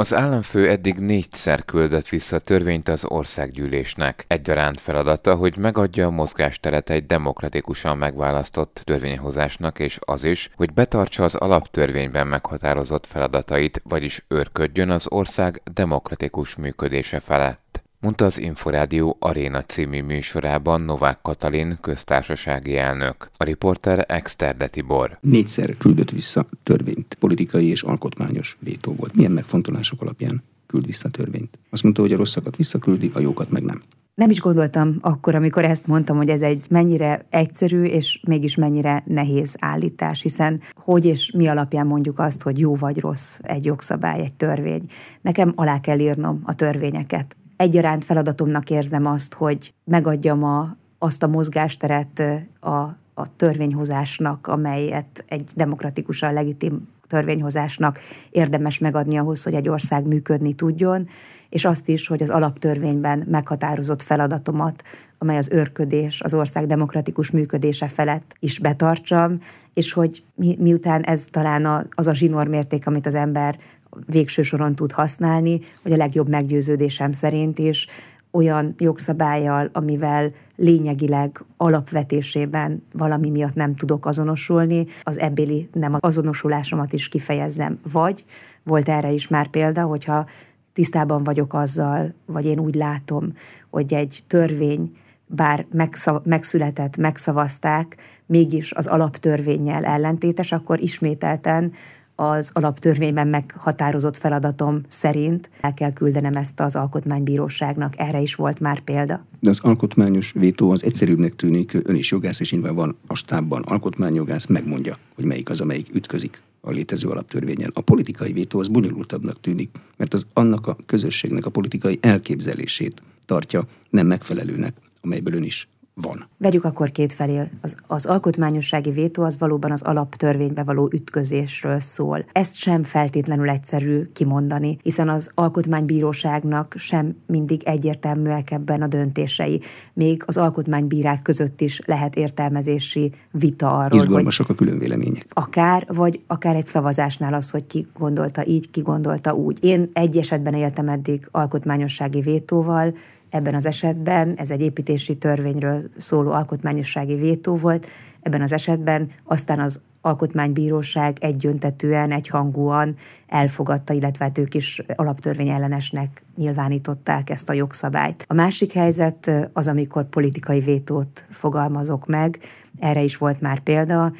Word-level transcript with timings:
Az 0.00 0.14
államfő 0.14 0.68
eddig 0.68 0.98
négyszer 0.98 1.64
küldött 1.64 2.08
vissza 2.08 2.38
törvényt 2.38 2.88
az 2.88 3.04
országgyűlésnek. 3.04 4.24
Egyaránt 4.26 4.80
feladata, 4.80 5.34
hogy 5.34 5.58
megadja 5.58 6.06
a 6.06 6.10
mozgásteret 6.10 6.90
egy 6.90 7.06
demokratikusan 7.06 7.98
megválasztott 7.98 8.82
törvényhozásnak, 8.84 9.78
és 9.78 9.98
az 10.00 10.24
is, 10.24 10.50
hogy 10.56 10.72
betartsa 10.72 11.24
az 11.24 11.34
alaptörvényben 11.34 12.26
meghatározott 12.26 13.06
feladatait, 13.06 13.80
vagyis 13.84 14.24
őrködjön 14.28 14.90
az 14.90 15.06
ország 15.10 15.62
demokratikus 15.72 16.56
működése 16.56 17.20
felett 17.20 17.69
mondta 18.00 18.24
az 18.24 18.40
Inforádió 18.40 19.16
Aréna 19.18 19.62
című 19.62 20.02
műsorában 20.02 20.80
Novák 20.80 21.18
Katalin 21.22 21.78
köztársasági 21.80 22.76
elnök. 22.76 23.30
A 23.36 23.44
riporter 23.44 24.04
Exterde 24.08 24.66
Tibor. 24.66 25.18
Négyszer 25.20 25.76
küldött 25.76 26.10
vissza 26.10 26.46
törvényt, 26.62 27.16
politikai 27.18 27.68
és 27.68 27.82
alkotmányos 27.82 28.56
vétó 28.60 28.94
volt. 28.94 29.14
Milyen 29.14 29.32
megfontolások 29.32 30.02
alapján 30.02 30.42
küld 30.66 30.86
vissza 30.86 31.08
törvényt? 31.08 31.58
Azt 31.70 31.82
mondta, 31.82 32.02
hogy 32.02 32.12
a 32.12 32.16
rosszakat 32.16 32.56
visszaküldi, 32.56 33.10
a 33.14 33.20
jókat 33.20 33.50
meg 33.50 33.62
nem. 33.62 33.82
Nem 34.14 34.30
is 34.30 34.40
gondoltam 34.40 34.96
akkor, 35.00 35.34
amikor 35.34 35.64
ezt 35.64 35.86
mondtam, 35.86 36.16
hogy 36.16 36.28
ez 36.28 36.42
egy 36.42 36.66
mennyire 36.70 37.26
egyszerű 37.30 37.82
és 37.82 38.20
mégis 38.26 38.56
mennyire 38.56 39.02
nehéz 39.06 39.56
állítás, 39.58 40.22
hiszen 40.22 40.60
hogy 40.74 41.04
és 41.04 41.30
mi 41.36 41.46
alapján 41.46 41.86
mondjuk 41.86 42.18
azt, 42.18 42.42
hogy 42.42 42.58
jó 42.58 42.74
vagy 42.74 43.00
rossz 43.00 43.38
egy 43.42 43.64
jogszabály, 43.64 44.20
egy 44.20 44.34
törvény. 44.34 44.82
Nekem 45.20 45.52
alá 45.54 45.80
kell 45.80 45.98
írnom 45.98 46.40
a 46.44 46.54
törvényeket 46.54 47.36
egyaránt 47.60 48.04
feladatomnak 48.04 48.70
érzem 48.70 49.06
azt, 49.06 49.34
hogy 49.34 49.74
megadjam 49.84 50.44
a, 50.44 50.76
azt 50.98 51.22
a 51.22 51.26
mozgásteret 51.26 52.22
a, 52.60 52.76
a 53.14 53.36
törvényhozásnak, 53.36 54.46
amelyet 54.46 55.24
egy 55.28 55.50
demokratikusan 55.56 56.32
legitim 56.32 56.88
törvényhozásnak 57.06 57.98
érdemes 58.30 58.78
megadni 58.78 59.16
ahhoz, 59.16 59.42
hogy 59.42 59.54
egy 59.54 59.68
ország 59.68 60.06
működni 60.06 60.52
tudjon, 60.52 61.08
és 61.48 61.64
azt 61.64 61.88
is, 61.88 62.06
hogy 62.06 62.22
az 62.22 62.30
alaptörvényben 62.30 63.26
meghatározott 63.30 64.02
feladatomat, 64.02 64.82
amely 65.18 65.36
az 65.36 65.50
őrködés, 65.52 66.20
az 66.20 66.34
ország 66.34 66.66
demokratikus 66.66 67.30
működése 67.30 67.88
felett 67.88 68.36
is 68.38 68.58
betartsam, 68.58 69.38
és 69.74 69.92
hogy 69.92 70.22
mi, 70.34 70.56
miután 70.58 71.02
ez 71.02 71.24
talán 71.30 71.86
az 71.90 72.06
a 72.06 72.14
zsinór 72.14 72.46
mérték, 72.46 72.86
amit 72.86 73.06
az 73.06 73.14
ember 73.14 73.58
végső 74.06 74.42
soron 74.42 74.74
tud 74.74 74.92
használni, 74.92 75.60
hogy 75.82 75.92
a 75.92 75.96
legjobb 75.96 76.28
meggyőződésem 76.28 77.12
szerint 77.12 77.58
is 77.58 77.86
olyan 78.30 78.74
jogszabályjal, 78.78 79.70
amivel 79.72 80.32
lényegileg 80.56 81.44
alapvetésében 81.56 82.82
valami 82.92 83.30
miatt 83.30 83.54
nem 83.54 83.74
tudok 83.74 84.06
azonosulni, 84.06 84.86
az 85.02 85.18
ebbéli 85.18 85.68
nem 85.72 85.96
azonosulásomat 85.98 86.92
is 86.92 87.08
kifejezzem. 87.08 87.78
Vagy 87.92 88.24
volt 88.62 88.88
erre 88.88 89.10
is 89.10 89.28
már 89.28 89.46
példa, 89.46 89.82
hogyha 89.82 90.26
tisztában 90.72 91.24
vagyok 91.24 91.54
azzal, 91.54 92.14
vagy 92.26 92.44
én 92.44 92.58
úgy 92.58 92.74
látom, 92.74 93.32
hogy 93.70 93.94
egy 93.94 94.24
törvény, 94.26 94.96
bár 95.26 95.66
megszav- 95.72 96.26
megszületett, 96.26 96.96
megszavazták, 96.96 97.96
mégis 98.26 98.72
az 98.72 98.86
alaptörvényel 98.86 99.84
ellentétes, 99.84 100.52
akkor 100.52 100.80
ismételten 100.80 101.72
az 102.20 102.50
alaptörvényben 102.52 103.28
meghatározott 103.28 104.16
feladatom 104.16 104.80
szerint 104.88 105.50
el 105.60 105.74
kell 105.74 105.92
küldenem 105.92 106.32
ezt 106.32 106.60
az 106.60 106.76
alkotmánybíróságnak. 106.76 107.94
Erre 107.96 108.20
is 108.20 108.34
volt 108.34 108.60
már 108.60 108.80
példa. 108.80 109.24
De 109.40 109.50
az 109.50 109.60
alkotmányos 109.62 110.32
vétó 110.32 110.70
az 110.70 110.84
egyszerűbbnek 110.84 111.36
tűnik, 111.36 111.78
ön 111.82 111.94
is 111.94 112.10
jogász, 112.10 112.40
és 112.40 112.52
nyilván 112.52 112.74
van 112.74 112.96
a 113.06 113.14
stábban 113.14 113.62
alkotmányjogász, 113.62 114.46
megmondja, 114.46 114.96
hogy 115.14 115.24
melyik 115.24 115.50
az, 115.50 115.60
amelyik 115.60 115.94
ütközik 115.94 116.40
a 116.60 116.70
létező 116.70 117.08
alaptörvényen. 117.08 117.70
A 117.74 117.80
politikai 117.80 118.32
vétó 118.32 118.58
az 118.58 118.68
bonyolultabbnak 118.68 119.40
tűnik, 119.40 119.70
mert 119.96 120.14
az 120.14 120.26
annak 120.32 120.66
a 120.66 120.76
közösségnek 120.86 121.46
a 121.46 121.50
politikai 121.50 121.98
elképzelését 122.00 123.02
tartja 123.26 123.64
nem 123.90 124.06
megfelelőnek, 124.06 124.74
amelyből 125.00 125.34
ön 125.34 125.42
is 125.42 125.68
van. 125.94 126.28
Vegyük 126.36 126.64
akkor 126.64 126.90
két 126.90 127.12
felé. 127.12 127.40
Az, 127.60 127.76
az 127.86 128.06
alkotmányossági 128.06 128.90
vétó 128.90 129.22
az 129.22 129.38
valóban 129.38 129.70
az 129.70 129.82
alaptörvénybe 129.82 130.62
való 130.62 130.90
ütközésről 130.92 131.80
szól. 131.80 132.24
Ezt 132.32 132.54
sem 132.54 132.82
feltétlenül 132.82 133.48
egyszerű 133.48 134.02
kimondani, 134.12 134.78
hiszen 134.82 135.08
az 135.08 135.30
alkotmánybíróságnak 135.34 136.74
sem 136.76 137.16
mindig 137.26 137.62
egyértelműek 137.64 138.50
ebben 138.50 138.82
a 138.82 138.86
döntései. 138.86 139.60
Még 139.92 140.22
az 140.26 140.36
alkotmánybírák 140.36 141.22
között 141.22 141.60
is 141.60 141.80
lehet 141.86 142.16
értelmezési 142.16 143.12
vita 143.30 143.78
arról. 143.78 143.98
Izgalmasak 143.98 144.48
a 144.48 144.54
külön 144.54 144.78
vélemények. 144.78 145.26
Akár, 145.30 145.84
vagy 145.88 146.20
akár 146.26 146.56
egy 146.56 146.66
szavazásnál 146.66 147.34
az, 147.34 147.50
hogy 147.50 147.66
ki 147.66 147.86
gondolta 147.98 148.46
így, 148.46 148.70
ki 148.70 148.80
gondolta 148.80 149.34
úgy. 149.34 149.64
Én 149.64 149.90
egy 149.92 150.16
esetben 150.16 150.54
éltem 150.54 150.88
eddig 150.88 151.28
alkotmányossági 151.30 152.20
vétóval, 152.20 152.94
Ebben 153.30 153.54
az 153.54 153.66
esetben 153.66 154.34
ez 154.36 154.50
egy 154.50 154.60
építési 154.60 155.16
törvényről 155.16 155.90
szóló 155.98 156.30
alkotmányossági 156.30 157.14
vétó 157.14 157.56
volt, 157.56 157.86
ebben 158.22 158.42
az 158.42 158.52
esetben 158.52 159.10
aztán 159.24 159.60
az 159.60 159.82
alkotmánybíróság 160.00 161.16
egyöntetően, 161.20 162.12
egyhangúan 162.12 162.96
elfogadta, 163.26 163.92
illetve 163.92 164.24
hát 164.24 164.38
ők 164.38 164.54
is 164.54 164.82
alaptörvény 164.96 165.48
ellenesnek 165.48 166.22
nyilvánították 166.36 167.30
ezt 167.30 167.48
a 167.48 167.52
jogszabályt. 167.52 168.24
A 168.28 168.34
másik 168.34 168.72
helyzet 168.72 169.50
az, 169.52 169.66
amikor 169.66 170.04
politikai 170.08 170.60
vétót 170.60 171.24
fogalmazok 171.30 172.06
meg, 172.06 172.38
erre 172.78 173.02
is 173.02 173.16
volt 173.16 173.40
már 173.40 173.60
példa, 173.60 174.12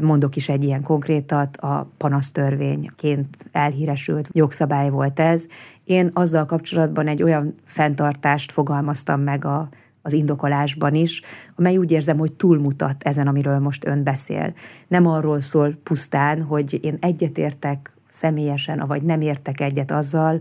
Mondok 0.00 0.36
is 0.36 0.48
egy 0.48 0.64
ilyen 0.64 0.82
konkrétat, 0.82 1.56
a 1.56 1.90
panasztörvényként 1.96 3.28
elhíresült 3.52 4.28
jogszabály 4.32 4.90
volt 4.90 5.20
ez. 5.20 5.46
Én 5.84 6.10
azzal 6.12 6.44
kapcsolatban 6.44 7.08
egy 7.08 7.22
olyan 7.22 7.54
fenntartást 7.64 8.52
fogalmaztam 8.52 9.20
meg 9.20 9.44
a, 9.44 9.68
az 10.02 10.12
indokolásban 10.12 10.94
is, 10.94 11.22
amely 11.56 11.76
úgy 11.76 11.90
érzem, 11.90 12.18
hogy 12.18 12.32
túlmutat 12.32 13.02
ezen, 13.02 13.26
amiről 13.26 13.58
most 13.58 13.86
ön 13.86 14.02
beszél. 14.02 14.54
Nem 14.88 15.06
arról 15.06 15.40
szól 15.40 15.74
pusztán, 15.82 16.42
hogy 16.42 16.78
én 16.82 16.96
egyetértek 17.00 17.92
személyesen, 18.08 18.84
vagy 18.86 19.02
nem 19.02 19.20
értek 19.20 19.60
egyet 19.60 19.90
azzal, 19.90 20.40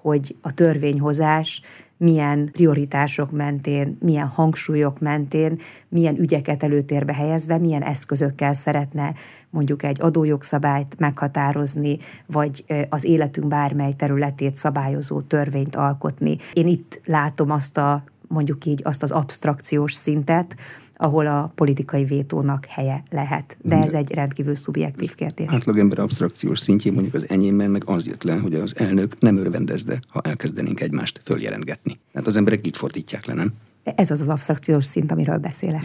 hogy 0.00 0.36
a 0.40 0.54
törvényhozás 0.54 1.62
milyen 1.96 2.48
prioritások 2.52 3.30
mentén, 3.30 3.96
milyen 4.00 4.26
hangsúlyok 4.26 5.00
mentén, 5.00 5.58
milyen 5.88 6.18
ügyeket 6.18 6.62
előtérbe 6.62 7.14
helyezve, 7.14 7.58
milyen 7.58 7.82
eszközökkel 7.82 8.54
szeretne 8.54 9.14
mondjuk 9.50 9.82
egy 9.82 10.00
adójogszabályt 10.00 10.94
meghatározni, 10.98 11.98
vagy 12.26 12.64
az 12.88 13.04
életünk 13.04 13.46
bármely 13.46 13.92
területét 13.92 14.56
szabályozó 14.56 15.20
törvényt 15.20 15.76
alkotni. 15.76 16.36
Én 16.52 16.66
itt 16.66 17.00
látom 17.04 17.50
azt 17.50 17.78
a 17.78 18.04
mondjuk 18.28 18.64
így 18.64 18.80
azt 18.84 19.02
az 19.02 19.10
abstrakciós 19.10 19.92
szintet, 19.92 20.56
ahol 21.00 21.26
a 21.26 21.50
politikai 21.54 22.04
vétónak 22.04 22.64
helye 22.64 23.02
lehet. 23.10 23.56
De 23.62 23.76
ez 23.76 23.92
egy 23.92 24.14
rendkívül 24.14 24.54
szubjektív 24.54 25.14
kérdés. 25.14 25.46
Átlagember 25.50 25.98
abstrakciós 25.98 26.58
szintjén 26.58 26.92
mondjuk 26.92 27.14
az 27.14 27.28
enyémben 27.28 27.70
meg 27.70 27.82
az 27.86 28.06
jött 28.06 28.22
le, 28.22 28.36
hogy 28.36 28.54
az 28.54 28.76
elnök 28.76 29.20
nem 29.20 29.36
örvendezde, 29.36 30.00
ha 30.08 30.20
elkezdenénk 30.20 30.80
egymást 30.80 31.20
följelentgetni. 31.24 31.98
Hát 32.14 32.26
az 32.26 32.36
emberek 32.36 32.66
így 32.66 32.76
fordítják 32.76 33.26
le, 33.26 33.34
nem? 33.34 33.52
Ez 33.82 34.10
az 34.10 34.20
az 34.20 34.28
abstrakciós 34.28 34.84
szint, 34.84 35.12
amiről 35.12 35.38
beszélek. 35.38 35.82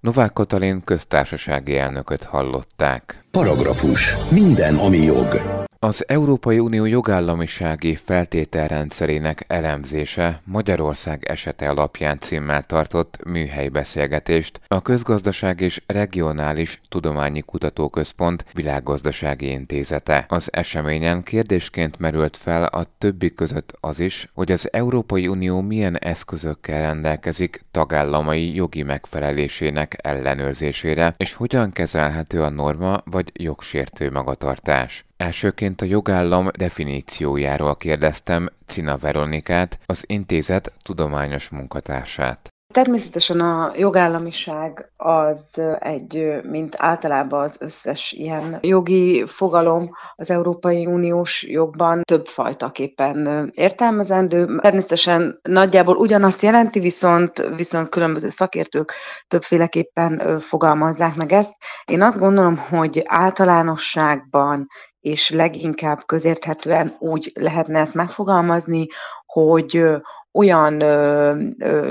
Novák 0.00 0.32
Katalin 0.32 0.84
köztársasági 0.84 1.76
elnököt 1.76 2.24
hallották. 2.24 3.24
Paragrafus. 3.30 4.14
Minden, 4.30 4.74
ami 4.74 4.98
jog. 4.98 5.57
Az 5.80 6.04
Európai 6.08 6.58
Unió 6.58 6.84
jogállamisági 6.84 7.94
feltételrendszerének 7.94 9.44
elemzése 9.46 10.42
Magyarország 10.44 11.24
esete 11.24 11.70
alapján 11.70 12.18
címmel 12.18 12.62
tartott 12.62 13.24
műhelybeszélgetést 13.24 14.60
a 14.68 14.82
Közgazdaság 14.82 15.60
és 15.60 15.82
Regionális 15.86 16.80
Tudományi 16.88 17.40
Kutatóközpont 17.40 18.44
világgazdasági 18.52 19.50
intézete. 19.50 20.24
Az 20.28 20.52
eseményen 20.52 21.22
kérdésként 21.22 21.98
merült 21.98 22.36
fel 22.36 22.64
a 22.64 22.86
többi 22.98 23.34
között 23.34 23.76
az 23.80 24.00
is, 24.00 24.28
hogy 24.34 24.52
az 24.52 24.72
Európai 24.72 25.28
Unió 25.28 25.60
milyen 25.60 25.98
eszközökkel 25.98 26.80
rendelkezik 26.80 27.60
tagállamai 27.70 28.54
jogi 28.54 28.82
megfelelésének 28.82 29.96
ellenőrzésére, 30.02 31.14
és 31.16 31.34
hogyan 31.34 31.72
kezelhető 31.72 32.42
a 32.42 32.48
norma 32.48 33.00
vagy 33.04 33.30
jogsértő 33.34 34.10
magatartás. 34.10 35.07
Elsőként 35.18 35.80
a 35.80 35.84
jogállam 35.84 36.48
definíciójáról 36.58 37.76
kérdeztem 37.76 38.48
Cina 38.66 38.96
Veronikát, 38.96 39.78
az 39.86 40.04
intézet 40.06 40.72
tudományos 40.82 41.48
munkatársát. 41.48 42.48
Természetesen 42.74 43.40
a 43.40 43.72
jogállamiság 43.76 44.92
az 44.96 45.60
egy, 45.78 46.40
mint 46.42 46.74
általában 46.78 47.44
az 47.44 47.56
összes 47.60 48.12
ilyen 48.12 48.58
jogi 48.60 49.24
fogalom 49.26 49.90
az 50.14 50.30
Európai 50.30 50.86
Uniós 50.86 51.42
jogban 51.42 52.02
többfajtaképpen 52.02 53.50
értelmezendő. 53.54 54.58
Természetesen 54.60 55.40
nagyjából 55.42 55.96
ugyanazt 55.96 56.42
jelenti, 56.42 56.80
viszont, 56.80 57.48
viszont 57.56 57.88
különböző 57.88 58.28
szakértők 58.28 58.92
többféleképpen 59.28 60.38
fogalmazzák 60.40 61.14
meg 61.14 61.32
ezt. 61.32 61.56
Én 61.84 62.02
azt 62.02 62.18
gondolom, 62.18 62.56
hogy 62.56 63.02
általánosságban 63.04 64.66
és 65.08 65.30
leginkább 65.30 65.98
közérthetően 66.06 66.96
úgy 66.98 67.32
lehetne 67.34 67.78
ezt 67.78 67.94
megfogalmazni, 67.94 68.86
hogy 69.26 69.84
olyan 70.32 70.78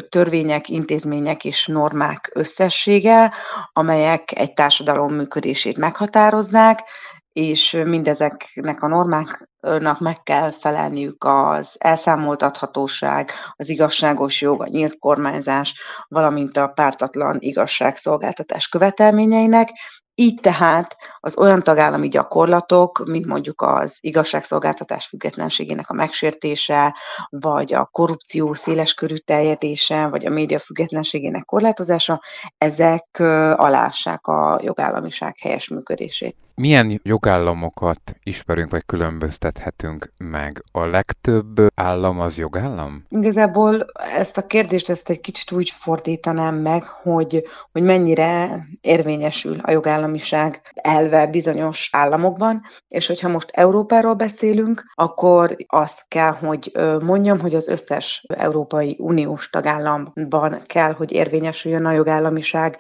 törvények, 0.10 0.70
intézmények 0.70 1.46
és 1.46 1.68
normák 1.68 2.32
összessége, 2.34 3.34
amelyek 3.74 4.40
egy 4.40 4.54
társadalom 4.54 5.14
működését 5.14 5.78
meghatározzák, 5.78 6.84
és 7.32 7.72
mindezeknek 7.84 8.82
a 8.84 8.88
normáknak 8.88 10.00
meg 10.00 10.24
kell 10.24 10.52
felelniük 10.52 11.24
az 11.24 11.76
elszámoltathatóság, 11.78 13.32
az 13.56 13.70
igazságos 13.70 14.42
jog, 14.42 14.62
a 14.62 14.68
nyílt 14.68 15.00
kormányzás, 15.00 15.74
valamint 16.08 16.58
a 16.58 16.68
pártatlan 16.68 17.36
igazságszolgáltatás 17.40 18.68
követelményeinek, 18.68 19.70
így 20.20 20.40
tehát 20.40 20.98
az 21.20 21.38
olyan 21.38 21.62
tagállami 21.62 22.08
gyakorlatok, 22.08 23.04
mint 23.06 23.26
mondjuk 23.26 23.62
az 23.62 23.98
igazságszolgáltatás 24.02 25.06
függetlenségének 25.08 25.90
a 25.90 25.94
megsértése, 25.94 26.96
vagy 27.30 27.74
a 27.74 27.86
korrupció 27.86 28.54
széleskörű 28.54 29.16
terjedése, 29.16 30.08
vagy 30.08 30.26
a 30.26 30.30
média 30.30 30.60
függetlenségének 30.60 31.46
korlátozása, 31.46 32.22
ezek 32.58 33.20
alássák 33.56 34.28
a 34.28 34.60
jogállamiság 34.64 35.36
helyes 35.40 35.68
működését. 35.68 36.47
Milyen 36.62 37.00
jogállamokat 37.04 38.00
ismerünk, 38.24 38.72
vagy 38.72 38.86
különböztethetünk 38.86 40.12
meg? 40.18 40.64
A 40.72 40.86
legtöbb 40.86 41.62
állam 41.76 42.20
az 42.20 42.38
jogállam? 42.38 43.04
Igazából 43.10 43.86
ezt 44.18 44.38
a 44.38 44.46
kérdést 44.46 44.90
ezt 44.90 45.10
egy 45.10 45.20
kicsit 45.20 45.52
úgy 45.52 45.70
fordítanám 45.70 46.56
meg, 46.56 46.84
hogy, 46.84 47.44
hogy 47.72 47.84
mennyire 47.84 48.64
érvényesül 48.82 49.60
a 49.62 49.72
jogállamiság 49.72 50.62
elve 50.76 51.28
bizonyos 51.28 51.90
államokban, 51.92 52.62
és 52.88 53.08
hogyha 53.08 53.30
most 53.30 53.50
Európáról 53.52 54.14
beszélünk, 54.14 54.84
akkor 54.96 55.56
azt 55.68 56.06
kell, 56.08 56.32
hogy 56.32 56.72
mondjam, 57.02 57.40
hogy 57.40 57.56
az 57.56 57.68
összes 57.68 58.26
Európai 58.28 58.96
Uniós 59.00 59.50
tagállamban 59.50 60.60
kell, 60.66 60.94
hogy 60.94 61.12
érvényesüljön 61.12 61.86
a 61.86 61.92
jogállamiság 61.92 62.78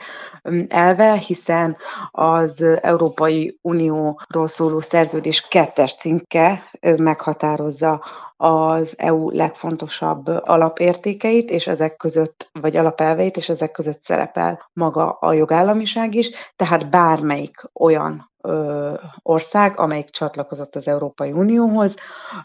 elve, 0.67 1.13
hiszen 1.13 1.77
az 2.11 2.61
Európai 2.81 3.59
Unióról 3.67 4.47
szóló 4.47 4.79
szerződés 4.79 5.47
kettes 5.47 5.95
cinke 5.95 6.63
meghatározza 6.97 8.03
az 8.37 8.95
EU 8.97 9.29
legfontosabb 9.29 10.27
alapértékeit, 10.27 11.49
és 11.49 11.67
ezek 11.67 11.95
között, 11.95 12.49
vagy 12.61 12.75
alapelveit, 12.75 13.37
és 13.37 13.49
ezek 13.49 13.71
között 13.71 14.01
szerepel 14.01 14.69
maga 14.73 15.09
a 15.09 15.33
jogállamiság 15.33 16.15
is, 16.15 16.29
tehát 16.55 16.89
bármelyik 16.89 17.69
olyan 17.73 18.29
ö, 18.41 18.93
ország, 19.21 19.79
amelyik 19.79 20.09
csatlakozott 20.09 20.75
az 20.75 20.87
Európai 20.87 21.31
Unióhoz, 21.31 21.95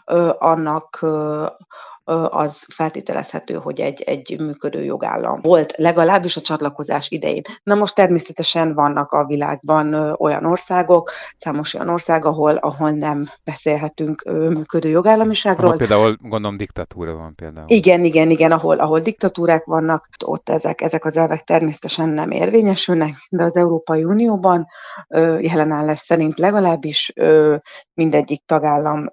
ö, 0.05 0.31
annak 0.37 0.99
ö, 1.01 1.45
az 2.29 2.65
feltételezhető, 2.67 3.53
hogy 3.53 3.79
egy, 3.79 4.01
egy 4.01 4.39
működő 4.39 4.83
jogállam 4.83 5.39
volt, 5.41 5.73
legalábbis 5.77 6.37
a 6.37 6.41
csatlakozás 6.41 7.09
idején. 7.09 7.41
Na 7.63 7.75
most 7.75 7.95
természetesen 7.95 8.73
vannak 8.73 9.11
a 9.11 9.25
világban 9.25 10.15
olyan 10.19 10.45
országok, 10.45 11.11
számos 11.37 11.73
olyan 11.73 11.89
ország, 11.89 12.25
ahol, 12.25 12.55
ahol 12.55 12.91
nem 12.91 13.27
beszélhetünk 13.43 14.23
működő 14.23 14.89
jogállamiságról. 14.89 15.65
Ahol 15.65 15.77
például 15.77 16.17
gondolom 16.21 16.57
diktatúra 16.57 17.13
van 17.13 17.35
például. 17.35 17.65
Igen, 17.69 18.03
igen, 18.03 18.29
igen, 18.29 18.51
ahol, 18.51 18.79
ahol 18.79 18.99
diktatúrák 18.99 19.65
vannak, 19.65 20.09
ott 20.25 20.49
ezek, 20.49 20.81
ezek 20.81 21.05
az 21.05 21.17
elvek 21.17 21.43
természetesen 21.43 22.09
nem 22.09 22.31
érvényesülnek, 22.31 23.27
de 23.29 23.43
az 23.43 23.55
Európai 23.55 24.03
Unióban 24.03 24.67
jelen 25.39 25.71
állás 25.71 25.99
szerint 25.99 26.39
legalábbis 26.39 27.13
mindegyik 27.93 28.43
tagállam 28.45 29.11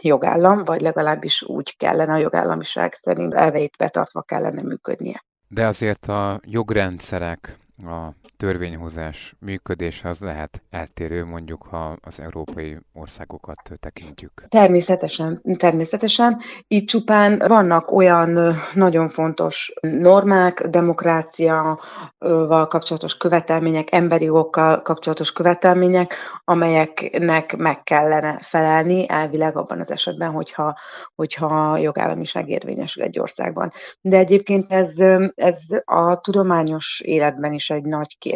jogállam, 0.00 0.64
vagy 0.64 0.80
legalábbis 0.80 1.42
úgy 1.42 1.76
kellene 1.76 2.13
a 2.14 2.18
jogállamiság 2.18 2.92
szerint 2.92 3.34
elveit 3.34 3.76
betartva 3.76 4.22
kellene 4.22 4.62
működnie. 4.62 5.24
De 5.48 5.66
azért 5.66 6.06
a 6.06 6.40
jogrendszerek, 6.44 7.56
a 7.86 8.08
törvényhozás 8.44 9.34
működése 9.38 10.08
az 10.08 10.20
lehet 10.20 10.62
eltérő, 10.70 11.24
mondjuk, 11.24 11.62
ha 11.62 11.96
az 12.00 12.20
európai 12.20 12.78
országokat 12.92 13.72
tekintjük. 13.80 14.44
Természetesen, 14.48 15.42
természetesen. 15.56 16.40
Itt 16.66 16.86
csupán 16.86 17.42
vannak 17.46 17.90
olyan 17.90 18.56
nagyon 18.74 19.08
fontos 19.08 19.72
normák, 19.80 20.66
demokráciaval 20.66 22.66
kapcsolatos 22.68 23.16
követelmények, 23.16 23.92
emberi 23.92 24.24
jogokkal 24.24 24.82
kapcsolatos 24.82 25.32
követelmények, 25.32 26.14
amelyeknek 26.44 27.56
meg 27.56 27.82
kellene 27.82 28.38
felelni 28.42 29.08
elvileg 29.08 29.56
abban 29.56 29.80
az 29.80 29.90
esetben, 29.90 30.30
hogyha, 30.30 30.78
hogyha 31.14 31.76
jogállamiság 31.76 32.48
érvényesül 32.48 33.02
egy 33.02 33.18
országban. 33.18 33.70
De 34.00 34.16
egyébként 34.16 34.72
ez, 34.72 34.92
ez 35.34 35.58
a 35.84 36.20
tudományos 36.20 37.00
életben 37.04 37.52
is 37.52 37.70
egy 37.70 37.84
nagy 37.84 38.18
kérdés, 38.18 38.32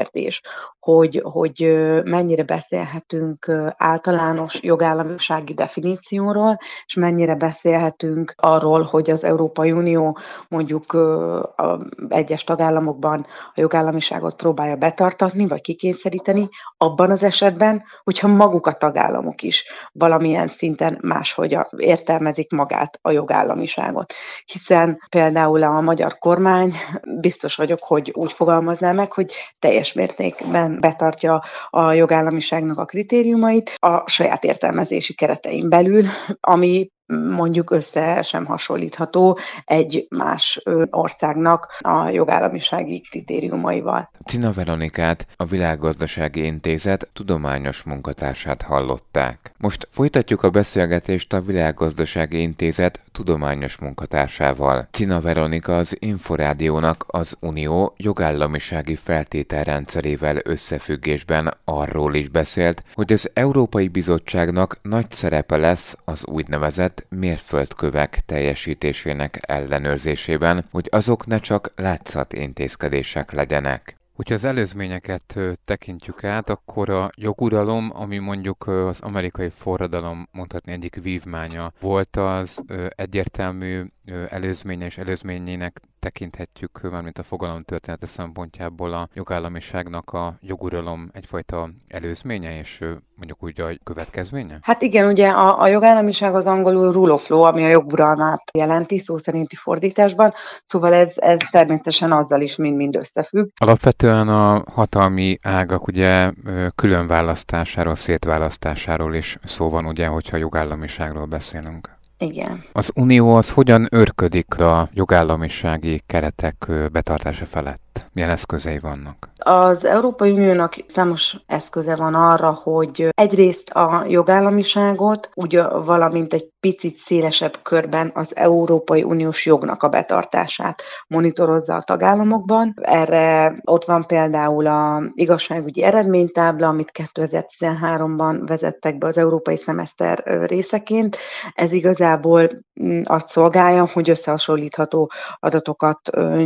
hogy, 0.81 1.21
hogy 1.25 1.79
mennyire 2.05 2.43
beszélhetünk 2.43 3.53
általános 3.77 4.59
jogállamisági 4.63 5.55
definícióról, 5.55 6.57
és 6.87 6.95
mennyire 6.95 7.35
beszélhetünk 7.35 8.35
arról, 8.37 8.83
hogy 8.83 9.11
az 9.11 9.25
Európai 9.25 9.73
Unió 9.73 10.19
mondjuk 10.49 10.93
a 10.93 11.79
egyes 12.09 12.45
tagállamokban 12.45 13.27
a 13.55 13.61
jogállamiságot 13.61 14.37
próbálja 14.37 14.77
betartatni, 14.77 15.47
vagy 15.47 15.61
kikényszeríteni, 15.61 16.49
abban 16.77 17.11
az 17.11 17.23
esetben, 17.23 17.83
hogyha 18.05 18.29
maguk 18.29 18.67
a 18.67 18.73
tagállamok 18.73 19.43
is 19.43 19.65
valamilyen 19.93 20.47
szinten 20.47 20.99
máshogy 21.03 21.59
értelmezik 21.77 22.51
magát 22.51 22.99
a 23.03 23.11
jogállamiságot. 23.11 24.13
Hiszen 24.45 25.01
például 25.09 25.63
a 25.63 25.81
magyar 25.81 26.19
kormány 26.19 26.73
biztos 27.21 27.57
vagyok, 27.57 27.85
hogy 27.85 28.13
úgy 28.15 28.33
fogalmazná 28.33 28.93
meg, 28.93 29.13
hogy 29.13 29.33
teljes 29.59 29.78
mértékben 29.95 30.81
betartja 30.81 31.43
a 31.71 31.93
jogállamiságnak 31.93 32.79
a 32.79 32.85
kritériumait 32.85 33.75
a 33.77 34.09
saját 34.09 34.45
értelmezési 34.45 35.15
keretein 35.15 35.69
belül, 35.69 36.05
ami 36.41 36.89
mondjuk 37.09 37.71
össze 37.71 38.23
sem 38.23 38.45
hasonlítható 38.45 39.39
egy 39.65 40.07
más 40.11 40.63
országnak 40.91 41.79
a 41.81 42.09
jogállamisági 42.09 43.01
kritériumaival. 43.01 44.11
Cina 44.25 44.53
Veronikát, 44.53 45.27
a 45.37 45.45
Világgazdasági 45.45 46.45
Intézet 46.45 47.09
tudományos 47.13 47.83
munkatársát 47.83 48.63
hallották. 48.63 49.53
Most 49.59 49.89
folytatjuk 49.91 50.43
a 50.43 50.51
beszélgetést 50.51 51.33
a 51.33 51.41
Világgazdasági 51.41 52.41
Intézet 52.41 53.01
tudományos 53.13 53.79
munkatársával. 53.79 54.89
Cina 54.91 55.21
Veronika 55.21 55.77
az 55.77 55.97
Inforádiónak 55.99 57.05
az 57.07 57.37
Unió 57.41 57.95
jogállamisági 57.97 58.95
feltételrendszerével 58.95 60.37
összefüggésben 60.45 61.55
arról 61.65 62.15
is 62.15 62.29
beszélt, 62.29 62.83
hogy 62.95 63.13
az 63.13 63.31
Európai 63.35 63.89
Bizottságnak 63.89 64.79
nagy 64.83 65.11
szerepe 65.11 65.57
lesz 65.57 65.97
az 66.05 66.27
úgynevezett 66.27 66.98
mérföldkövek 67.09 68.21
teljesítésének 68.27 69.39
ellenőrzésében, 69.41 70.65
hogy 70.71 70.89
azok 70.91 71.27
ne 71.27 71.39
csak 71.39 71.73
látszat 71.77 72.33
intézkedések 72.33 73.33
legyenek. 73.33 73.97
Hogyha 74.15 74.35
az 74.35 74.45
előzményeket 74.45 75.39
tekintjük 75.65 76.25
át, 76.25 76.49
akkor 76.49 76.91
a 76.91 77.11
joguralom, 77.17 77.91
ami 77.95 78.19
mondjuk 78.19 78.67
az 78.67 79.01
amerikai 79.01 79.49
forradalom 79.49 80.29
mondhatni 80.33 80.73
egyik 80.73 81.03
vívmánya 81.03 81.73
volt, 81.81 82.17
az 82.17 82.65
egyértelmű 82.89 83.85
előzménye 84.29 84.85
és 84.85 84.99
előzményének 84.99 85.81
tekinthetjük, 85.99 86.81
mármint 86.91 87.19
a 87.19 87.23
fogalom 87.23 87.63
története 87.63 88.07
szempontjából 88.07 88.93
a 88.93 89.09
jogállamiságnak 89.15 90.11
a 90.11 90.39
joguralom 90.41 91.11
egyfajta 91.13 91.71
előzménye, 91.89 92.59
és 92.59 92.85
mondjuk 93.17 93.43
úgy 93.43 93.61
a 93.61 93.69
következménye? 93.85 94.59
Hát 94.63 94.83
igen, 94.83 95.11
ugye 95.11 95.29
a, 95.29 95.61
a 95.61 95.67
jogállamiság 95.67 96.35
az 96.35 96.47
angolul 96.47 96.93
rule 96.93 97.13
of 97.13 97.29
law, 97.29 97.41
ami 97.41 97.65
a 97.65 97.69
joguralmát 97.69 98.43
jelenti, 98.59 98.99
szó 98.99 99.17
szerinti 99.17 99.57
fordításban, 99.57 100.33
szóval 100.65 100.95
ez, 100.95 101.13
ez 101.17 101.39
természetesen 101.51 102.13
azzal 102.13 102.41
is 102.41 102.57
mind-mind 102.57 102.97
összefügg. 102.97 103.49
Alapvetően 103.57 104.29
a 104.29 104.65
hatalmi 104.73 105.39
ágak 105.43 105.87
ugye 105.87 106.33
különválasztásáról, 106.75 107.95
szétválasztásáról 107.95 109.15
is 109.15 109.39
szó 109.45 109.69
van, 109.69 109.87
ugye, 109.87 110.07
hogyha 110.07 110.37
jogállamiságról 110.37 111.25
beszélünk. 111.25 111.98
Igen. 112.19 112.65
Az 112.73 112.91
Unió 112.95 113.35
az 113.35 113.51
hogyan 113.51 113.87
örködik 113.91 114.61
a 114.61 114.89
jogállamisági 114.93 116.01
keretek 116.07 116.71
betartása 116.93 117.45
felett? 117.45 117.88
Milyen 118.13 118.31
eszközei 118.31 118.79
vannak? 118.79 119.29
Az 119.39 119.85
Európai 119.85 120.31
Uniónak 120.31 120.77
számos 120.87 121.37
eszköze 121.47 121.97
van 121.97 122.15
arra, 122.15 122.53
hogy 122.53 123.09
egyrészt 123.11 123.71
a 123.71 124.05
jogállamiságot, 124.09 125.31
úgy 125.35 125.61
valamint 125.85 126.33
egy 126.33 126.49
picit 126.61 126.97
szélesebb 126.97 127.59
körben 127.63 128.11
az 128.15 128.37
Európai 128.37 129.03
Uniós 129.03 129.47
jognak 129.47 129.83
a 129.83 129.89
betartását 129.89 130.83
monitorozza 131.07 131.75
a 131.75 131.83
tagállamokban. 131.83 132.75
Erre 132.81 133.59
ott 133.65 133.85
van 133.85 134.05
például 134.07 134.67
a 134.67 135.03
igazságügyi 135.15 135.83
eredménytábla, 135.83 136.69
amit 136.69 136.93
2013-ban 137.15 138.43
vezettek 138.47 138.99
be 138.99 139.07
az 139.07 139.19
európai 139.19 139.57
szemeszter 139.57 140.23
részeként. 140.47 141.17
Ez 141.55 141.73
igazából 141.73 142.49
mm, 142.83 143.03
azt 143.05 143.29
szolgálja, 143.29 143.87
hogy 143.93 144.11
összehasonlítható 144.11 145.11
adatokat 145.39 146.01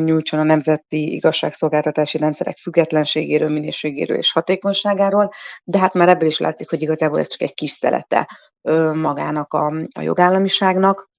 nyújtson 0.04 0.40
a 0.40 0.42
nemzeti 0.42 1.12
igazságszolgáltatási 1.42 2.18
rendszerek 2.18 2.56
függetlenségéről, 2.56 3.48
minőségéről 3.48 4.16
és 4.16 4.32
hatékonyságáról, 4.32 5.30
de 5.64 5.78
hát 5.78 5.94
már 5.94 6.08
ebből 6.08 6.28
is 6.28 6.38
látszik, 6.38 6.70
hogy 6.70 6.82
igazából 6.82 7.18
ez 7.18 7.28
csak 7.28 7.42
egy 7.42 7.54
kis 7.54 7.70
szelete 7.70 8.28
magának 8.92 9.52
a, 9.52 9.66
a 9.98 10.00
jogállamiságnak 10.00 11.10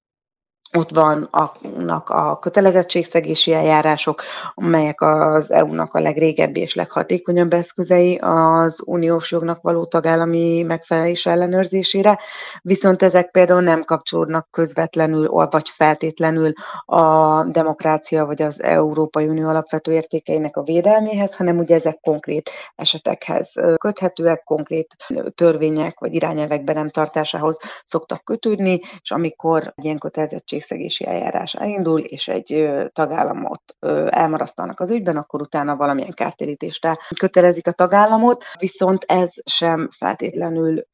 ott 0.78 0.90
vannak 0.90 2.10
a 2.10 2.40
kötelezettségszegési 2.40 3.54
eljárások, 3.54 4.22
amelyek 4.54 5.02
az 5.02 5.52
EU-nak 5.52 5.94
a 5.94 6.00
legrégebbi 6.00 6.60
és 6.60 6.76
leghatékonyabb 6.76 7.54
eszközei 7.54 8.18
az 8.22 8.82
uniós 8.86 9.32
jognak 9.32 9.62
való 9.62 9.86
tagállami 9.86 10.64
megfelelés 10.64 11.26
ellenőrzésére, 11.26 12.20
viszont 12.62 13.02
ezek 13.04 13.32
például 13.32 13.62
nem 13.62 13.84
kapcsolódnak 13.84 14.48
közvetlenül 14.52 15.28
vagy 15.30 15.70
feltétlenül 15.70 16.54
a 16.86 17.44
demokrácia 17.44 18.26
vagy 18.26 18.42
az 18.42 18.62
Európai 18.62 19.28
Unió 19.28 19.48
alapvető 19.48 19.92
értékeinek 19.92 20.58
a 20.58 20.64
védelméhez, 20.64 21.36
hanem 21.36 21.58
ugye 21.58 21.76
ezek 21.76 22.00
konkrét 22.02 22.50
esetekhez 22.76 23.52
köthetőek, 23.78 24.44
konkrét 24.44 24.96
törvények 25.36 26.00
vagy 26.00 26.14
irányelvek 26.14 26.64
be 26.64 26.74
nem 26.74 26.90
tartásához 26.90 27.58
szoktak 27.86 28.24
kötődni, 28.24 28.80
és 29.02 29.12
amikor 29.12 29.74
ilyen 29.76 29.98
kötelezettség 29.98 30.63
értékszegési 30.64 31.06
eljárás 31.06 31.54
elindul, 31.54 32.00
és 32.00 32.28
egy 32.28 32.70
tagállamot 32.94 33.62
elmarasztanak 34.10 34.80
az 34.80 34.90
ügyben, 34.90 35.18
akkor 35.18 35.42
utána 35.42 35.76
valamilyen 35.76 36.14
kártérítésre 36.14 36.98
kötelezik 37.20 37.68
a 37.68 37.72
tagállamot, 37.72 38.44
viszont 38.60 39.04
ez 39.04 39.30
sem 39.46 39.90
feltétlenül 39.98 40.86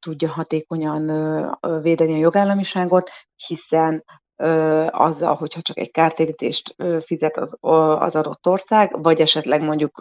tudja 0.00 0.28
hatékonyan 0.28 1.06
védeni 1.82 2.14
a 2.14 2.18
jogállamiságot, 2.18 3.10
hiszen 3.46 4.04
azzal, 4.90 5.34
hogyha 5.34 5.60
csak 5.60 5.78
egy 5.78 5.90
kártérítést 5.90 6.76
fizet 7.04 7.36
az, 7.36 7.56
az 8.00 8.16
adott 8.16 8.46
ország, 8.46 9.02
vagy 9.02 9.20
esetleg 9.20 9.62
mondjuk 9.62 9.98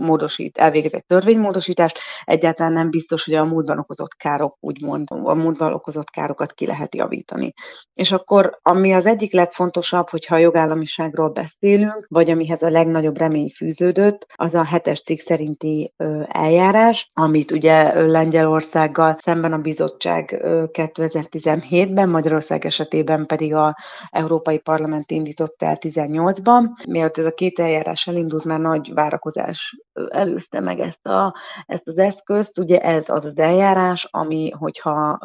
módosít, 0.00 0.58
elvégez 0.58 0.94
egy 0.94 1.06
törvénymódosítást, 1.06 1.98
egyáltalán 2.24 2.72
nem 2.72 2.90
biztos, 2.90 3.24
hogy 3.24 3.34
a 3.34 3.44
múltban 3.44 3.78
okozott 3.78 4.14
károk, 4.16 4.56
úgymond 4.60 5.08
a 5.10 5.34
múltban 5.34 5.72
okozott 5.72 6.10
károkat 6.10 6.52
ki 6.52 6.66
lehet 6.66 6.94
javítani. 6.94 7.52
És 7.94 8.12
akkor, 8.12 8.58
ami 8.62 8.92
az 8.92 9.06
egyik 9.06 9.32
legfontosabb, 9.32 10.08
hogyha 10.08 10.34
a 10.34 10.38
jogállamiságról 10.38 11.28
beszélünk, 11.28 12.06
vagy 12.08 12.30
amihez 12.30 12.62
a 12.62 12.70
legnagyobb 12.70 13.18
remény 13.18 13.52
fűződött, 13.56 14.26
az 14.34 14.54
a 14.54 14.64
hetes 14.64 15.02
cikk 15.02 15.18
szerinti 15.18 15.94
eljárás, 16.26 17.10
amit 17.12 17.50
ugye 17.50 18.06
Lengyelországgal 18.06 19.16
szemben 19.20 19.52
a 19.52 19.58
bizottság 19.58 20.40
2017-ben, 20.72 22.08
Magyarország 22.08 22.64
esetében 22.64 23.26
pedig 23.26 23.54
a 23.54 23.69
Európai 24.10 24.58
Parlament 24.58 25.10
indította 25.10 25.66
el 25.66 25.76
18-ban. 25.80 26.64
Mielőtt 26.88 27.18
ez 27.18 27.24
a 27.24 27.34
két 27.34 27.58
eljárás 27.58 28.06
elindult, 28.06 28.44
már 28.44 28.60
nagy 28.60 28.94
várakozás 28.94 29.76
előzte 30.08 30.60
meg 30.60 30.80
ezt, 30.80 31.06
a, 31.06 31.34
ezt 31.66 31.86
az 31.88 31.98
eszközt. 31.98 32.58
Ugye 32.58 32.80
ez 32.80 33.08
az 33.08 33.24
az 33.24 33.36
eljárás, 33.36 34.08
ami, 34.10 34.50
hogyha 34.50 35.18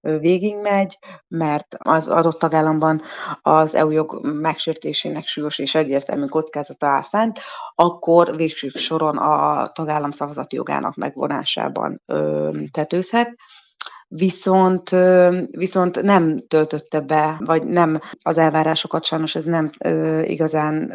végigmegy, 0.00 0.98
mert 1.28 1.76
az 1.78 2.08
adott 2.08 2.38
tagállamban 2.38 3.02
az 3.42 3.74
EU 3.74 3.90
jog 3.90 4.26
megsértésének 4.26 5.26
súlyos 5.26 5.58
és 5.58 5.74
egyértelmű 5.74 6.26
kockázata 6.26 6.86
áll 6.86 7.02
fent, 7.02 7.40
akkor 7.74 8.36
végső 8.36 8.68
soron 8.68 9.16
a 9.16 9.68
tagállam 9.68 10.10
szavazati 10.10 10.56
jogának 10.56 10.94
megvonásában 10.94 12.02
tetőzhet 12.70 13.36
viszont, 14.14 14.90
viszont 15.50 16.02
nem 16.02 16.46
töltötte 16.48 17.00
be, 17.00 17.36
vagy 17.38 17.66
nem 17.66 18.00
az 18.22 18.38
elvárásokat 18.38 19.04
sajnos 19.04 19.34
ez 19.34 19.44
nem 19.44 19.70
igazán 20.22 20.94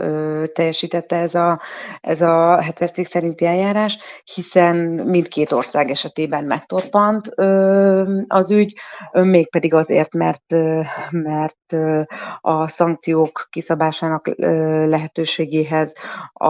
teljesítette 0.53 1.15
ez 1.15 1.35
a, 1.35 1.59
ez 2.01 2.21
a 2.21 2.61
hetes 2.61 2.91
cikk 2.91 3.05
szerinti 3.05 3.45
eljárás, 3.45 3.97
hiszen 4.33 4.75
mindkét 5.05 5.51
ország 5.51 5.89
esetében 5.89 6.43
megtorpant 6.43 7.27
az 8.27 8.51
ügy, 8.51 8.75
mégpedig 9.11 9.73
azért, 9.73 10.13
mert, 10.13 10.53
mert 11.11 11.73
a 12.41 12.67
szankciók 12.67 13.47
kiszabásának 13.49 14.27
lehetőségéhez 14.87 15.93
a, 16.33 16.49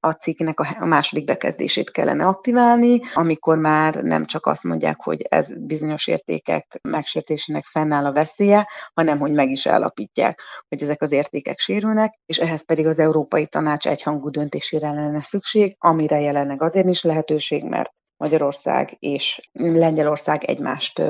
a 0.00 0.10
cikknek 0.18 0.60
a 0.60 0.86
második 0.86 1.24
bekezdését 1.24 1.90
kellene 1.90 2.26
aktiválni, 2.26 3.00
amikor 3.14 3.56
már 3.58 3.94
nem 3.94 4.24
csak 4.26 4.46
azt 4.46 4.62
mondják, 4.62 5.02
hogy 5.02 5.26
ez 5.28 5.48
bizonyos 5.58 5.95
bizonyos 5.96 6.06
értékek 6.06 6.78
megsértésének 6.82 7.64
fennáll 7.64 8.04
a 8.04 8.12
veszélye, 8.12 8.68
hanem 8.94 9.18
hogy 9.18 9.32
meg 9.32 9.50
is 9.50 9.66
állapítják, 9.66 10.40
hogy 10.68 10.82
ezek 10.82 11.02
az 11.02 11.12
értékek 11.12 11.58
sérülnek, 11.58 12.18
és 12.26 12.38
ehhez 12.38 12.64
pedig 12.64 12.86
az 12.86 12.98
Európai 12.98 13.46
Tanács 13.46 13.86
egyhangú 13.86 14.30
döntésére 14.30 14.90
lenne 14.92 15.22
szükség, 15.22 15.76
amire 15.78 16.20
jelenleg 16.20 16.62
azért 16.62 16.86
is 16.88 17.02
lehetőség, 17.02 17.64
mert 17.64 17.92
Magyarország 18.16 18.96
és 18.98 19.40
Lengyelország 19.52 20.44
egymást 20.44 21.02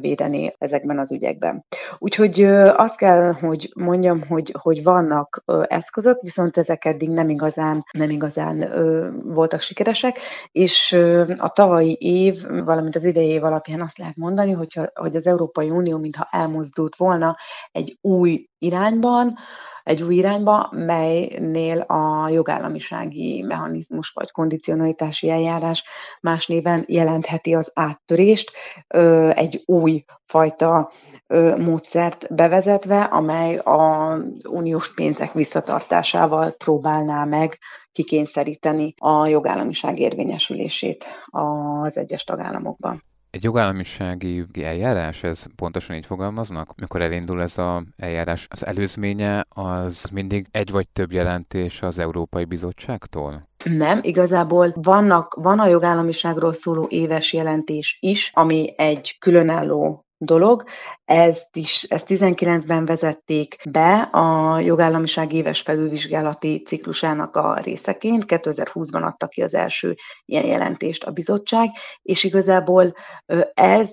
védeni 0.00 0.54
ezekben 0.58 0.98
az 0.98 1.12
ügyekben. 1.12 1.64
Úgyhogy 1.98 2.42
azt 2.76 2.96
kell, 2.96 3.32
hogy 3.32 3.70
mondjam, 3.74 4.26
hogy, 4.28 4.54
hogy 4.60 4.82
vannak 4.82 5.44
eszközök, 5.62 6.20
viszont 6.20 6.56
ezek 6.56 6.84
eddig 6.84 7.08
nem 7.08 7.28
igazán, 7.28 7.84
nem 7.92 8.10
igazán 8.10 8.72
voltak 9.24 9.60
sikeresek, 9.60 10.18
és 10.52 10.92
a 11.36 11.48
tavalyi 11.48 11.96
év, 12.00 12.46
valamint 12.64 12.96
az 12.96 13.04
idei 13.04 13.28
év 13.28 13.44
alapján 13.44 13.80
azt 13.80 13.98
lehet 13.98 14.16
mondani, 14.16 14.52
hogyha, 14.52 14.90
hogy 14.94 15.16
az 15.16 15.26
Európai 15.26 15.70
Unió 15.70 15.98
mintha 15.98 16.28
elmozdult 16.30 16.96
volna 16.96 17.36
egy 17.72 17.98
új 18.00 18.48
irányban, 18.58 19.38
egy 19.90 20.02
új 20.02 20.14
irányba, 20.14 20.68
melynél 20.70 21.80
a 21.80 22.28
jogállamisági 22.28 23.42
mechanizmus 23.42 24.10
vagy 24.10 24.30
kondicionalitási 24.30 25.30
eljárás 25.30 25.84
más 26.20 26.46
néven 26.46 26.84
jelentheti 26.88 27.54
az 27.54 27.70
áttörést, 27.74 28.50
egy 29.34 29.62
új 29.66 30.04
fajta 30.24 30.90
módszert 31.56 32.34
bevezetve, 32.34 33.02
amely 33.02 33.60
az 33.64 34.20
uniós 34.48 34.94
pénzek 34.94 35.32
visszatartásával 35.32 36.50
próbálná 36.50 37.24
meg 37.24 37.58
kikényszeríteni 37.92 38.94
a 38.96 39.26
jogállamiság 39.26 39.98
érvényesülését 39.98 41.06
az 41.30 41.96
egyes 41.96 42.24
tagállamokban. 42.24 43.02
Egy 43.30 43.42
jogállamisági 43.42 44.46
eljárás, 44.62 45.22
ez 45.22 45.44
pontosan 45.56 45.96
így 45.96 46.06
fogalmaznak? 46.06 46.74
Mikor 46.76 47.02
elindul 47.02 47.42
ez 47.42 47.58
az 47.58 47.82
eljárás, 47.96 48.46
az 48.50 48.66
előzménye 48.66 49.46
az 49.48 50.04
mindig 50.12 50.46
egy 50.50 50.70
vagy 50.70 50.88
több 50.88 51.12
jelentés 51.12 51.82
az 51.82 51.98
Európai 51.98 52.44
Bizottságtól? 52.44 53.48
Nem, 53.64 53.98
igazából 54.02 54.72
vannak, 54.74 55.34
van 55.34 55.58
a 55.58 55.66
jogállamiságról 55.66 56.52
szóló 56.52 56.86
éves 56.88 57.32
jelentés 57.32 57.98
is, 58.00 58.30
ami 58.34 58.74
egy 58.76 59.16
különálló 59.18 60.04
dolog. 60.22 60.64
Ezt 61.04 61.56
is, 61.56 61.82
ezt 61.82 62.06
19-ben 62.08 62.84
vezették 62.84 63.56
be 63.70 64.00
a 64.00 64.58
jogállamiság 64.58 65.32
éves 65.32 65.60
felülvizsgálati 65.60 66.62
ciklusának 66.62 67.36
a 67.36 67.58
részeként. 67.62 68.24
2020-ban 68.26 69.02
adta 69.02 69.26
ki 69.26 69.42
az 69.42 69.54
első 69.54 69.94
ilyen 70.24 70.44
jelentést 70.44 71.04
a 71.04 71.10
bizottság, 71.10 71.68
és 72.02 72.24
igazából 72.24 72.94
ez 73.54 73.92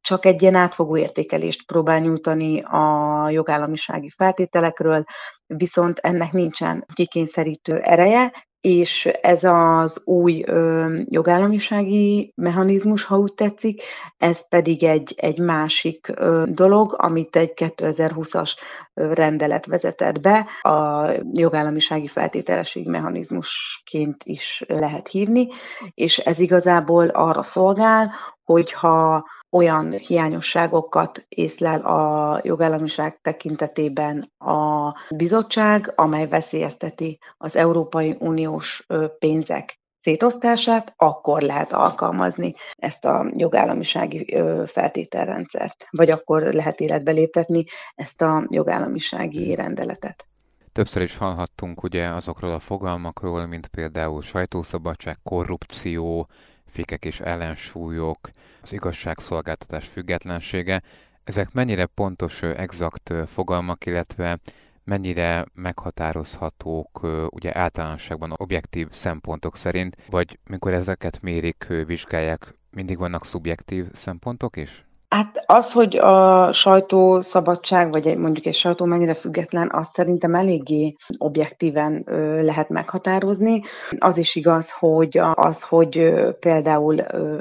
csak 0.00 0.24
egy 0.24 0.42
ilyen 0.42 0.54
átfogó 0.54 0.96
értékelést 0.96 1.66
próbál 1.66 2.00
nyújtani 2.00 2.62
a 2.62 3.28
jogállamisági 3.30 4.10
feltételekről, 4.10 5.04
viszont 5.46 5.98
ennek 5.98 6.32
nincsen 6.32 6.84
kikényszerítő 6.94 7.78
ereje, 7.78 8.32
és 8.66 9.06
ez 9.20 9.44
az 9.44 10.00
új 10.04 10.42
ö, 10.46 10.94
jogállamisági 11.08 12.32
mechanizmus, 12.36 13.04
ha 13.04 13.18
úgy 13.18 13.34
tetszik, 13.34 13.82
ez 14.18 14.48
pedig 14.48 14.84
egy, 14.84 15.14
egy 15.16 15.38
másik 15.38 16.12
ö, 16.14 16.42
dolog, 16.46 16.94
amit 16.98 17.36
egy 17.36 17.52
2020-as 17.56 18.52
rendelet 18.94 19.66
vezetett 19.66 20.20
be, 20.20 20.46
a 20.62 21.06
jogállamisági 21.32 22.06
feltételesség 22.06 22.88
mechanizmusként 22.88 24.24
is 24.24 24.64
lehet 24.68 25.08
hívni, 25.08 25.48
és 25.94 26.18
ez 26.18 26.38
igazából 26.38 27.06
arra 27.08 27.42
szolgál, 27.42 28.10
hogyha 28.44 29.24
olyan 29.56 29.92
hiányosságokat 29.92 31.24
észlel 31.28 31.80
a 31.80 32.40
jogállamiság 32.42 33.18
tekintetében 33.22 34.32
a 34.38 34.92
bizottság, 35.14 35.92
amely 35.94 36.28
veszélyezteti 36.28 37.18
az 37.36 37.56
Európai 37.56 38.16
Uniós 38.18 38.86
pénzek 39.18 39.80
szétosztását, 40.00 40.92
akkor 40.96 41.42
lehet 41.42 41.72
alkalmazni 41.72 42.54
ezt 42.72 43.04
a 43.04 43.30
jogállamisági 43.32 44.36
feltételrendszert, 44.66 45.86
vagy 45.90 46.10
akkor 46.10 46.42
lehet 46.42 46.80
életbe 46.80 47.12
léptetni 47.12 47.64
ezt 47.94 48.22
a 48.22 48.46
jogállamisági 48.50 49.54
rendeletet. 49.54 50.28
Többször 50.72 51.02
is 51.02 51.16
hallhattunk 51.16 51.82
ugye 51.82 52.06
azokról 52.08 52.50
a 52.52 52.58
fogalmakról, 52.58 53.46
mint 53.46 53.66
például 53.66 54.22
sajtószabadság, 54.22 55.16
korrupció, 55.22 56.28
fékek 56.66 57.04
és 57.04 57.20
ellensúlyok, 57.20 58.30
az 58.62 58.72
igazságszolgáltatás 58.72 59.86
függetlensége. 59.88 60.82
Ezek 61.24 61.52
mennyire 61.52 61.86
pontos, 61.86 62.42
exakt 62.42 63.12
fogalmak, 63.26 63.86
illetve 63.86 64.38
mennyire 64.84 65.46
meghatározhatók 65.54 67.00
ugye 67.30 67.56
általánosságban 67.58 68.34
objektív 68.36 68.86
szempontok 68.90 69.56
szerint, 69.56 69.96
vagy 70.10 70.38
mikor 70.44 70.72
ezeket 70.72 71.22
mérik, 71.22 71.66
vizsgálják, 71.86 72.54
mindig 72.70 72.98
vannak 72.98 73.24
szubjektív 73.24 73.86
szempontok 73.92 74.56
is? 74.56 74.86
Hát 75.16 75.42
az, 75.46 75.72
hogy 75.72 75.96
a 75.96 76.52
sajtószabadság, 76.52 77.90
vagy 77.90 78.06
egy, 78.06 78.16
mondjuk 78.16 78.46
egy 78.46 78.54
sajtó 78.54 78.84
mennyire 78.84 79.14
független, 79.14 79.70
azt 79.72 79.94
szerintem 79.94 80.34
eléggé 80.34 80.94
objektíven 81.18 82.04
lehet 82.40 82.68
meghatározni. 82.68 83.60
Az 83.98 84.16
is 84.16 84.34
igaz, 84.34 84.70
hogy 84.70 85.20
az, 85.34 85.62
hogy 85.62 86.12
például 86.40 86.96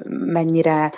mennyire 0.07 0.91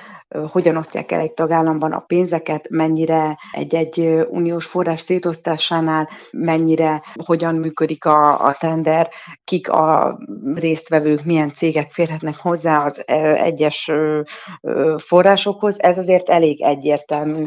hogyan 0.48 0.76
osztják 0.78 1.12
el 1.12 1.20
egy 1.20 1.34
tagállamban 1.34 1.92
a 1.92 2.00
pénzeket, 2.00 2.70
mennyire 2.70 3.38
egy-egy 3.52 4.00
uniós 4.30 4.66
forrás 4.66 5.02
szétosztásánál, 5.02 6.10
mennyire, 6.32 7.04
hogyan 7.26 7.56
működik 7.56 8.06
a, 8.06 8.46
a 8.46 8.56
tender, 8.60 9.10
kik 9.44 9.70
a 9.70 10.18
résztvevők, 10.56 11.24
milyen 11.24 11.50
cégek 11.50 11.92
férhetnek 11.92 12.36
hozzá 12.36 12.86
az 12.86 13.04
egyes 13.36 13.92
forrásokhoz. 14.98 15.82
Ez 15.82 15.98
azért 15.98 16.30
elég 16.30 16.62
egyértelmű, 16.62 17.44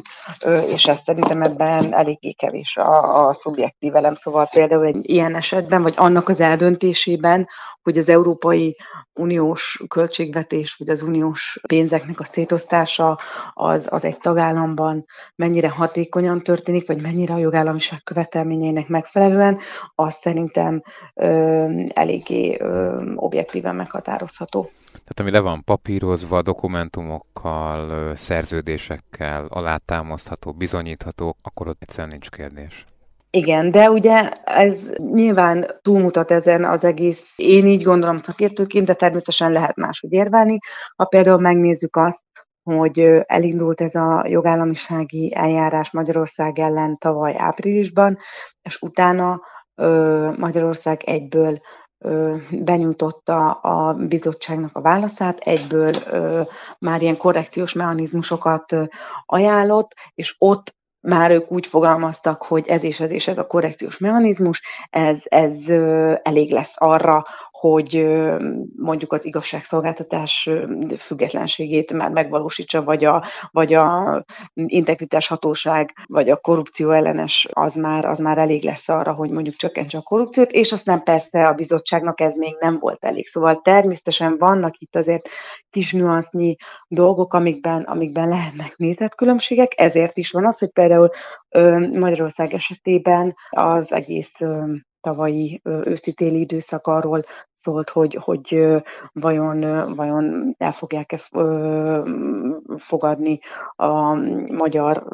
és 0.67 0.87
ez 0.87 0.99
szerintem 1.05 1.43
ebben 1.43 1.95
eléggé 1.95 2.33
kevés 2.33 2.77
a, 2.77 3.29
a 3.29 3.35
szubjektív 3.35 3.97
elem. 3.97 4.15
Szóval 4.15 4.49
például 4.53 4.85
egy 4.85 5.11
ilyen 5.11 5.35
esetben, 5.35 5.83
vagy 5.83 5.95
annak 5.97 6.29
az 6.29 6.41
eldöntésében, 6.41 7.49
hogy 7.83 7.99
az 7.99 8.09
Európai 8.09 8.77
Uniós 9.15 9.83
költségvetés, 9.89 10.75
vagy 10.79 10.89
az 10.89 11.03
uniós 11.03 11.59
pénzeknek 11.67 12.21
a 12.21 12.25
szétosztása, 12.25 12.70
választása 12.71 13.19
az, 13.55 13.87
az 13.91 14.05
egy 14.05 14.19
tagállamban 14.19 15.05
mennyire 15.37 15.69
hatékonyan 15.69 16.41
történik, 16.41 16.87
vagy 16.87 17.03
mennyire 17.03 17.35
a 17.35 17.39
jogállamiság 17.39 18.03
követelményeinek 18.03 18.89
megfelelően, 18.89 19.59
az 19.95 20.15
szerintem 20.15 20.83
ö, 21.15 21.27
eléggé 21.95 22.57
ö, 22.61 23.03
objektíven 23.15 23.75
meghatározható. 23.75 24.71
Tehát 24.91 25.21
ami 25.21 25.31
le 25.31 25.41
van 25.41 25.65
papírozva, 25.65 26.43
dokumentumokkal, 26.43 28.13
szerződésekkel, 28.17 29.47
alátámasztható, 29.49 30.53
bizonyítható, 30.53 31.37
akkor 31.43 31.69
ott 31.69 31.83
egyszerűen 31.83 32.09
nincs 32.09 32.31
kérdés. 32.31 32.87
Igen, 33.33 33.71
de 33.71 33.91
ugye 33.91 34.29
ez 34.45 34.91
nyilván 34.97 35.67
túlmutat 35.83 36.31
ezen 36.31 36.65
az 36.65 36.85
egész, 36.85 37.33
én 37.37 37.67
így 37.67 37.83
gondolom 37.83 38.17
szakértőként, 38.17 38.87
de 38.87 38.95
természetesen 38.95 39.53
lehet 39.53 39.77
máshogy 39.77 40.13
érvelni. 40.13 40.59
Ha 40.97 41.05
például 41.05 41.41
megnézzük 41.41 41.97
azt, 41.97 42.23
hogy 42.77 42.99
elindult 43.27 43.81
ez 43.81 43.95
a 43.95 44.25
jogállamisági 44.29 45.35
eljárás 45.35 45.91
Magyarország 45.91 46.59
ellen 46.59 46.99
tavaly 46.99 47.35
áprilisban, 47.39 48.19
és 48.63 48.81
utána 48.81 49.41
Magyarország 50.37 51.03
egyből 51.03 51.61
benyújtotta 52.51 53.51
a 53.51 53.95
bizottságnak 53.95 54.77
a 54.77 54.81
válaszát, 54.81 55.39
egyből 55.39 55.95
már 56.79 57.03
ilyen 57.03 57.17
korrekciós 57.17 57.73
mechanizmusokat 57.73 58.77
ajánlott, 59.27 59.95
és 60.15 60.35
ott 60.39 60.79
már 61.01 61.31
ők 61.31 61.53
úgy 61.53 61.67
fogalmaztak, 61.67 62.43
hogy 62.43 62.69
ez 62.69 62.83
és 62.83 63.01
ez 63.01 63.11
és 63.11 63.29
ez 63.29 63.39
a 63.39 63.47
korrekciós 63.47 63.99
mechanizmus, 63.99 64.63
ez, 64.91 65.23
ez 65.25 65.69
elég 66.23 66.53
lesz 66.53 66.75
arra, 66.75 67.25
hogy 67.61 68.07
mondjuk 68.77 69.13
az 69.13 69.25
igazságszolgáltatás 69.25 70.51
függetlenségét 70.99 71.93
már 71.93 72.11
megvalósítsa, 72.11 72.83
vagy 72.83 73.05
a, 73.05 73.25
vagy 73.51 73.75
a 73.75 74.25
integritás 74.55 75.27
hatóság, 75.27 75.93
vagy 76.07 76.31
a 76.31 76.37
korrupció 76.37 76.91
ellenes, 76.91 77.49
az 77.53 77.75
már, 77.75 78.05
az 78.05 78.19
már 78.19 78.39
elég 78.39 78.65
lesz 78.65 78.89
arra, 78.89 79.13
hogy 79.13 79.31
mondjuk 79.31 79.55
csökkentse 79.55 79.99
a 79.99 80.03
korrupciót, 80.03 80.51
és 80.51 80.73
aztán 80.73 81.03
persze 81.03 81.47
a 81.47 81.53
bizottságnak 81.53 82.21
ez 82.21 82.37
még 82.37 82.57
nem 82.61 82.79
volt 82.79 83.05
elég. 83.05 83.27
Szóval 83.27 83.61
természetesen 83.63 84.39
vannak 84.39 84.79
itt 84.79 84.97
azért 84.97 85.29
kis 85.71 85.93
nüansznyi 85.93 86.57
dolgok, 86.89 87.35
amikben, 87.35 87.83
amikben 87.83 88.29
lehetnek 88.29 88.77
nézetkülönbségek, 88.77 89.73
ezért 89.77 90.17
is 90.17 90.31
van 90.31 90.47
az, 90.47 90.59
hogy 90.59 90.71
például 90.71 91.11
Magyarország 91.93 92.53
esetében 92.53 93.35
az 93.51 93.93
egész 93.93 94.33
tavalyi 95.01 95.61
őszi-téli 95.65 96.41
időszak 96.41 96.87
arról 96.87 97.25
szólt, 97.53 97.91
hogy, 97.91 98.15
hogy 98.15 98.67
vajon, 99.13 99.61
vajon 99.95 100.55
el 100.59 100.73
fogják-e 100.73 101.19
fogadni 102.77 103.39
a 103.77 104.15
magyar 104.53 105.05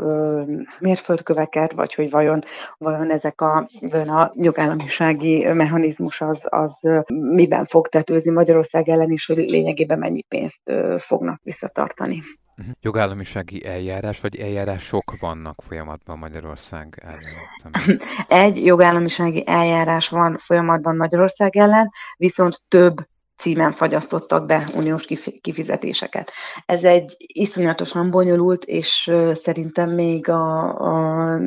mérföldköveket, 0.81 1.73
vagy 1.73 1.95
hogy 1.95 2.11
vajon, 2.11 2.43
vajon 2.79 3.11
ezek 3.11 3.41
a, 3.41 3.69
vajon 3.81 4.09
a 4.09 4.31
jogállamisági 4.35 5.45
mechanizmus 5.45 6.21
az, 6.21 6.47
az 6.51 6.79
miben 7.13 7.65
fog 7.65 7.89
tetőzni 7.89 8.33
Magyarország 8.33 8.89
ellen, 8.89 9.11
és 9.11 9.27
hogy 9.27 9.37
lényegében 9.37 9.99
mennyi 9.99 10.23
pénzt 10.23 10.63
fognak 10.99 11.41
visszatartani. 11.43 12.23
Uh-huh. 12.59 12.75
Jogállamisági 12.81 13.65
eljárás, 13.65 14.21
vagy 14.21 14.37
eljárások 14.37 15.19
vannak 15.21 15.63
folyamatban 15.63 16.19
Magyarország 16.19 17.03
ellen? 17.03 17.99
Egy 18.47 18.65
jogállamisági 18.65 19.43
eljárás 19.47 20.09
van 20.09 20.37
folyamatban 20.37 20.97
Magyarország 20.97 21.57
ellen, 21.57 21.91
viszont 22.17 22.63
több 22.69 22.97
címen 23.37 23.73
fagyasztottak 23.73 24.47
be 24.47 24.69
uniós 24.75 25.05
kifizetéseket. 25.41 26.33
Ez 26.67 26.85
egy 26.85 27.17
iszonyatosan 27.19 28.11
bonyolult, 28.11 28.65
és 28.65 29.13
szerintem 29.33 29.91
még 29.91 30.29
a, 30.29 30.69
a 30.79 31.41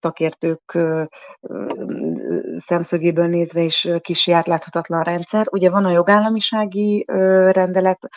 szakértők 0.00 0.78
szemszögéből 2.56 3.26
nézve 3.26 3.60
is 3.60 3.88
kicsi 4.00 4.32
átláthatatlan 4.32 5.02
rendszer. 5.02 5.46
Ugye 5.50 5.70
van 5.70 5.84
a 5.84 5.90
jogállamisági 5.90 7.04
rendelet 7.52 8.08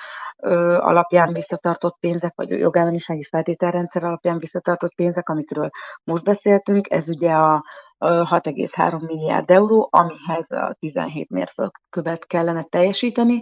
alapján 0.80 1.34
visszatartott 1.34 1.98
pénzek, 2.00 2.34
vagy 2.36 2.50
jogállamisági 2.50 3.24
feltételrendszer 3.24 4.04
alapján 4.04 4.40
visszatartott 4.40 4.96
pénzek, 4.96 5.30
amikről 5.30 5.70
most 6.04 6.24
beszéltünk, 6.24 6.90
ez 6.90 7.10
ugye 7.10 7.32
a 7.32 7.64
6,3 8.00 9.08
milliárd 9.08 9.50
euró, 9.50 9.88
amihez 9.92 10.46
a 10.50 10.76
17 10.80 11.30
mérföldkövet 11.30 12.26
kellene 12.28 12.64
teljesíteni. 12.64 13.42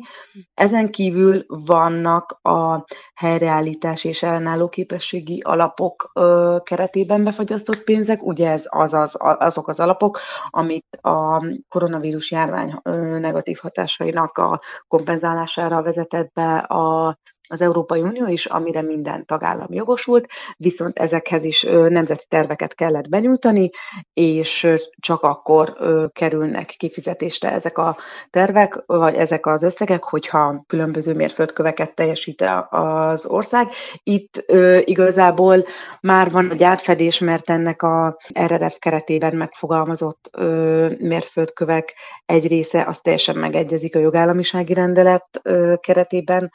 Ezen 0.54 0.92
kívül 0.92 1.44
vannak 1.48 2.40
a 2.42 2.86
helyreállítás 3.14 4.04
és 4.04 4.24
ellenálló 4.24 4.70
képességi 4.70 5.42
alapok 5.42 6.12
keretében 6.64 7.24
befagyasztott 7.24 7.84
pénzek, 7.84 8.24
ugye 8.24 8.50
ez 8.50 8.64
az, 8.70 8.94
az, 8.94 9.16
azok 9.20 9.68
az 9.68 9.80
alapok, 9.80 10.20
amit 10.50 10.98
a 11.02 11.46
koronavírus 11.70 12.32
járvány 12.32 12.74
negatív 13.20 13.58
hatásainak 13.62 14.38
a 14.38 14.60
kompenzálására 14.88 15.82
vezetett 15.82 16.32
be 16.34 16.58
a 16.58 16.83
az 17.50 17.62
Európai 17.62 18.02
Unió 18.02 18.28
is, 18.28 18.46
amire 18.46 18.82
minden 18.82 19.26
tagállam 19.26 19.68
jogosult, 19.70 20.28
viszont 20.58 21.00
ezekhez 21.00 21.44
is 21.44 21.62
nemzeti 21.90 22.26
terveket 22.30 22.76
kellett 22.76 23.10
benyújtani, 23.10 23.70
és 24.14 24.68
csak 25.00 25.22
akkor 25.22 25.78
kerülnek 26.14 26.66
kifizetésre 26.78 27.52
ezek 27.52 27.78
a 27.78 27.98
tervek, 28.30 28.84
vagy 28.86 29.16
ezek 29.16 29.46
az 29.46 29.64
összegek, 29.64 30.04
hogyha 30.04 30.64
különböző 30.68 31.14
mérföldköveket 31.14 31.96
teljesít 31.96 32.46
az 32.70 33.26
ország. 33.26 33.68
Itt 34.04 34.46
igazából 34.84 35.66
már 36.02 36.32
van 36.32 36.52
egy 36.52 36.64
átfedés, 36.64 37.20
mert 37.20 37.50
ennek 37.50 37.82
a 37.82 38.18
RRF 38.40 38.78
keretében 38.80 39.36
megfogalmazott 39.36 40.30
mérföldkövek 40.98 41.94
egy 42.26 42.48
része 42.48 42.84
az 42.88 43.00
teljesen 43.00 43.36
megegyezik 43.36 43.96
a 43.96 44.00
jogállamisági 44.00 44.74
rendelet 44.74 45.42
keretében 45.80 46.52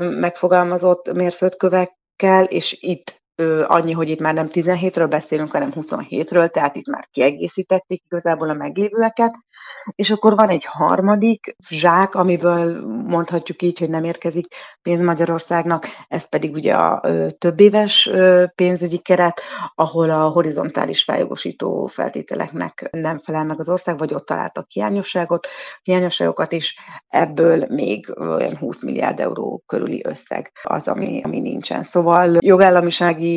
megfogalmazott 0.00 1.12
mérföldkövekkel, 1.12 2.44
és 2.44 2.76
itt 2.80 3.19
annyi, 3.66 3.92
hogy 3.92 4.08
itt 4.08 4.20
már 4.20 4.34
nem 4.34 4.48
17-ről 4.52 5.06
beszélünk, 5.10 5.50
hanem 5.50 5.72
27-ről, 5.74 6.50
tehát 6.50 6.76
itt 6.76 6.88
már 6.88 7.06
kiegészítették 7.10 8.02
igazából 8.06 8.50
a 8.50 8.54
meglévőeket. 8.54 9.34
És 9.94 10.10
akkor 10.10 10.34
van 10.34 10.48
egy 10.48 10.64
harmadik 10.66 11.56
zsák, 11.68 12.14
amiből 12.14 12.86
mondhatjuk 12.86 13.62
így, 13.62 13.78
hogy 13.78 13.90
nem 13.90 14.04
érkezik 14.04 14.46
pénz 14.82 15.00
Magyarországnak, 15.00 15.86
ez 16.08 16.28
pedig 16.28 16.54
ugye 16.54 16.74
a 16.74 17.02
több 17.38 17.60
éves 17.60 18.10
pénzügyi 18.54 18.98
keret, 18.98 19.40
ahol 19.74 20.10
a 20.10 20.28
horizontális 20.28 21.02
feljogosító 21.04 21.86
feltételeknek 21.86 22.88
nem 22.90 23.18
felel 23.18 23.44
meg 23.44 23.58
az 23.58 23.68
ország, 23.68 23.98
vagy 23.98 24.14
ott 24.14 24.26
találtak 24.26 24.66
hiányosságot, 24.68 25.46
hiányosságokat 25.82 26.52
is, 26.52 26.78
ebből 27.08 27.66
még 27.68 28.14
olyan 28.18 28.56
20 28.56 28.82
milliárd 28.82 29.20
euró 29.20 29.62
körüli 29.66 30.02
összeg 30.04 30.52
az, 30.62 30.88
ami, 30.88 31.20
ami 31.24 31.40
nincsen. 31.40 31.82
Szóval 31.82 32.36
jogállamisági 32.38 33.29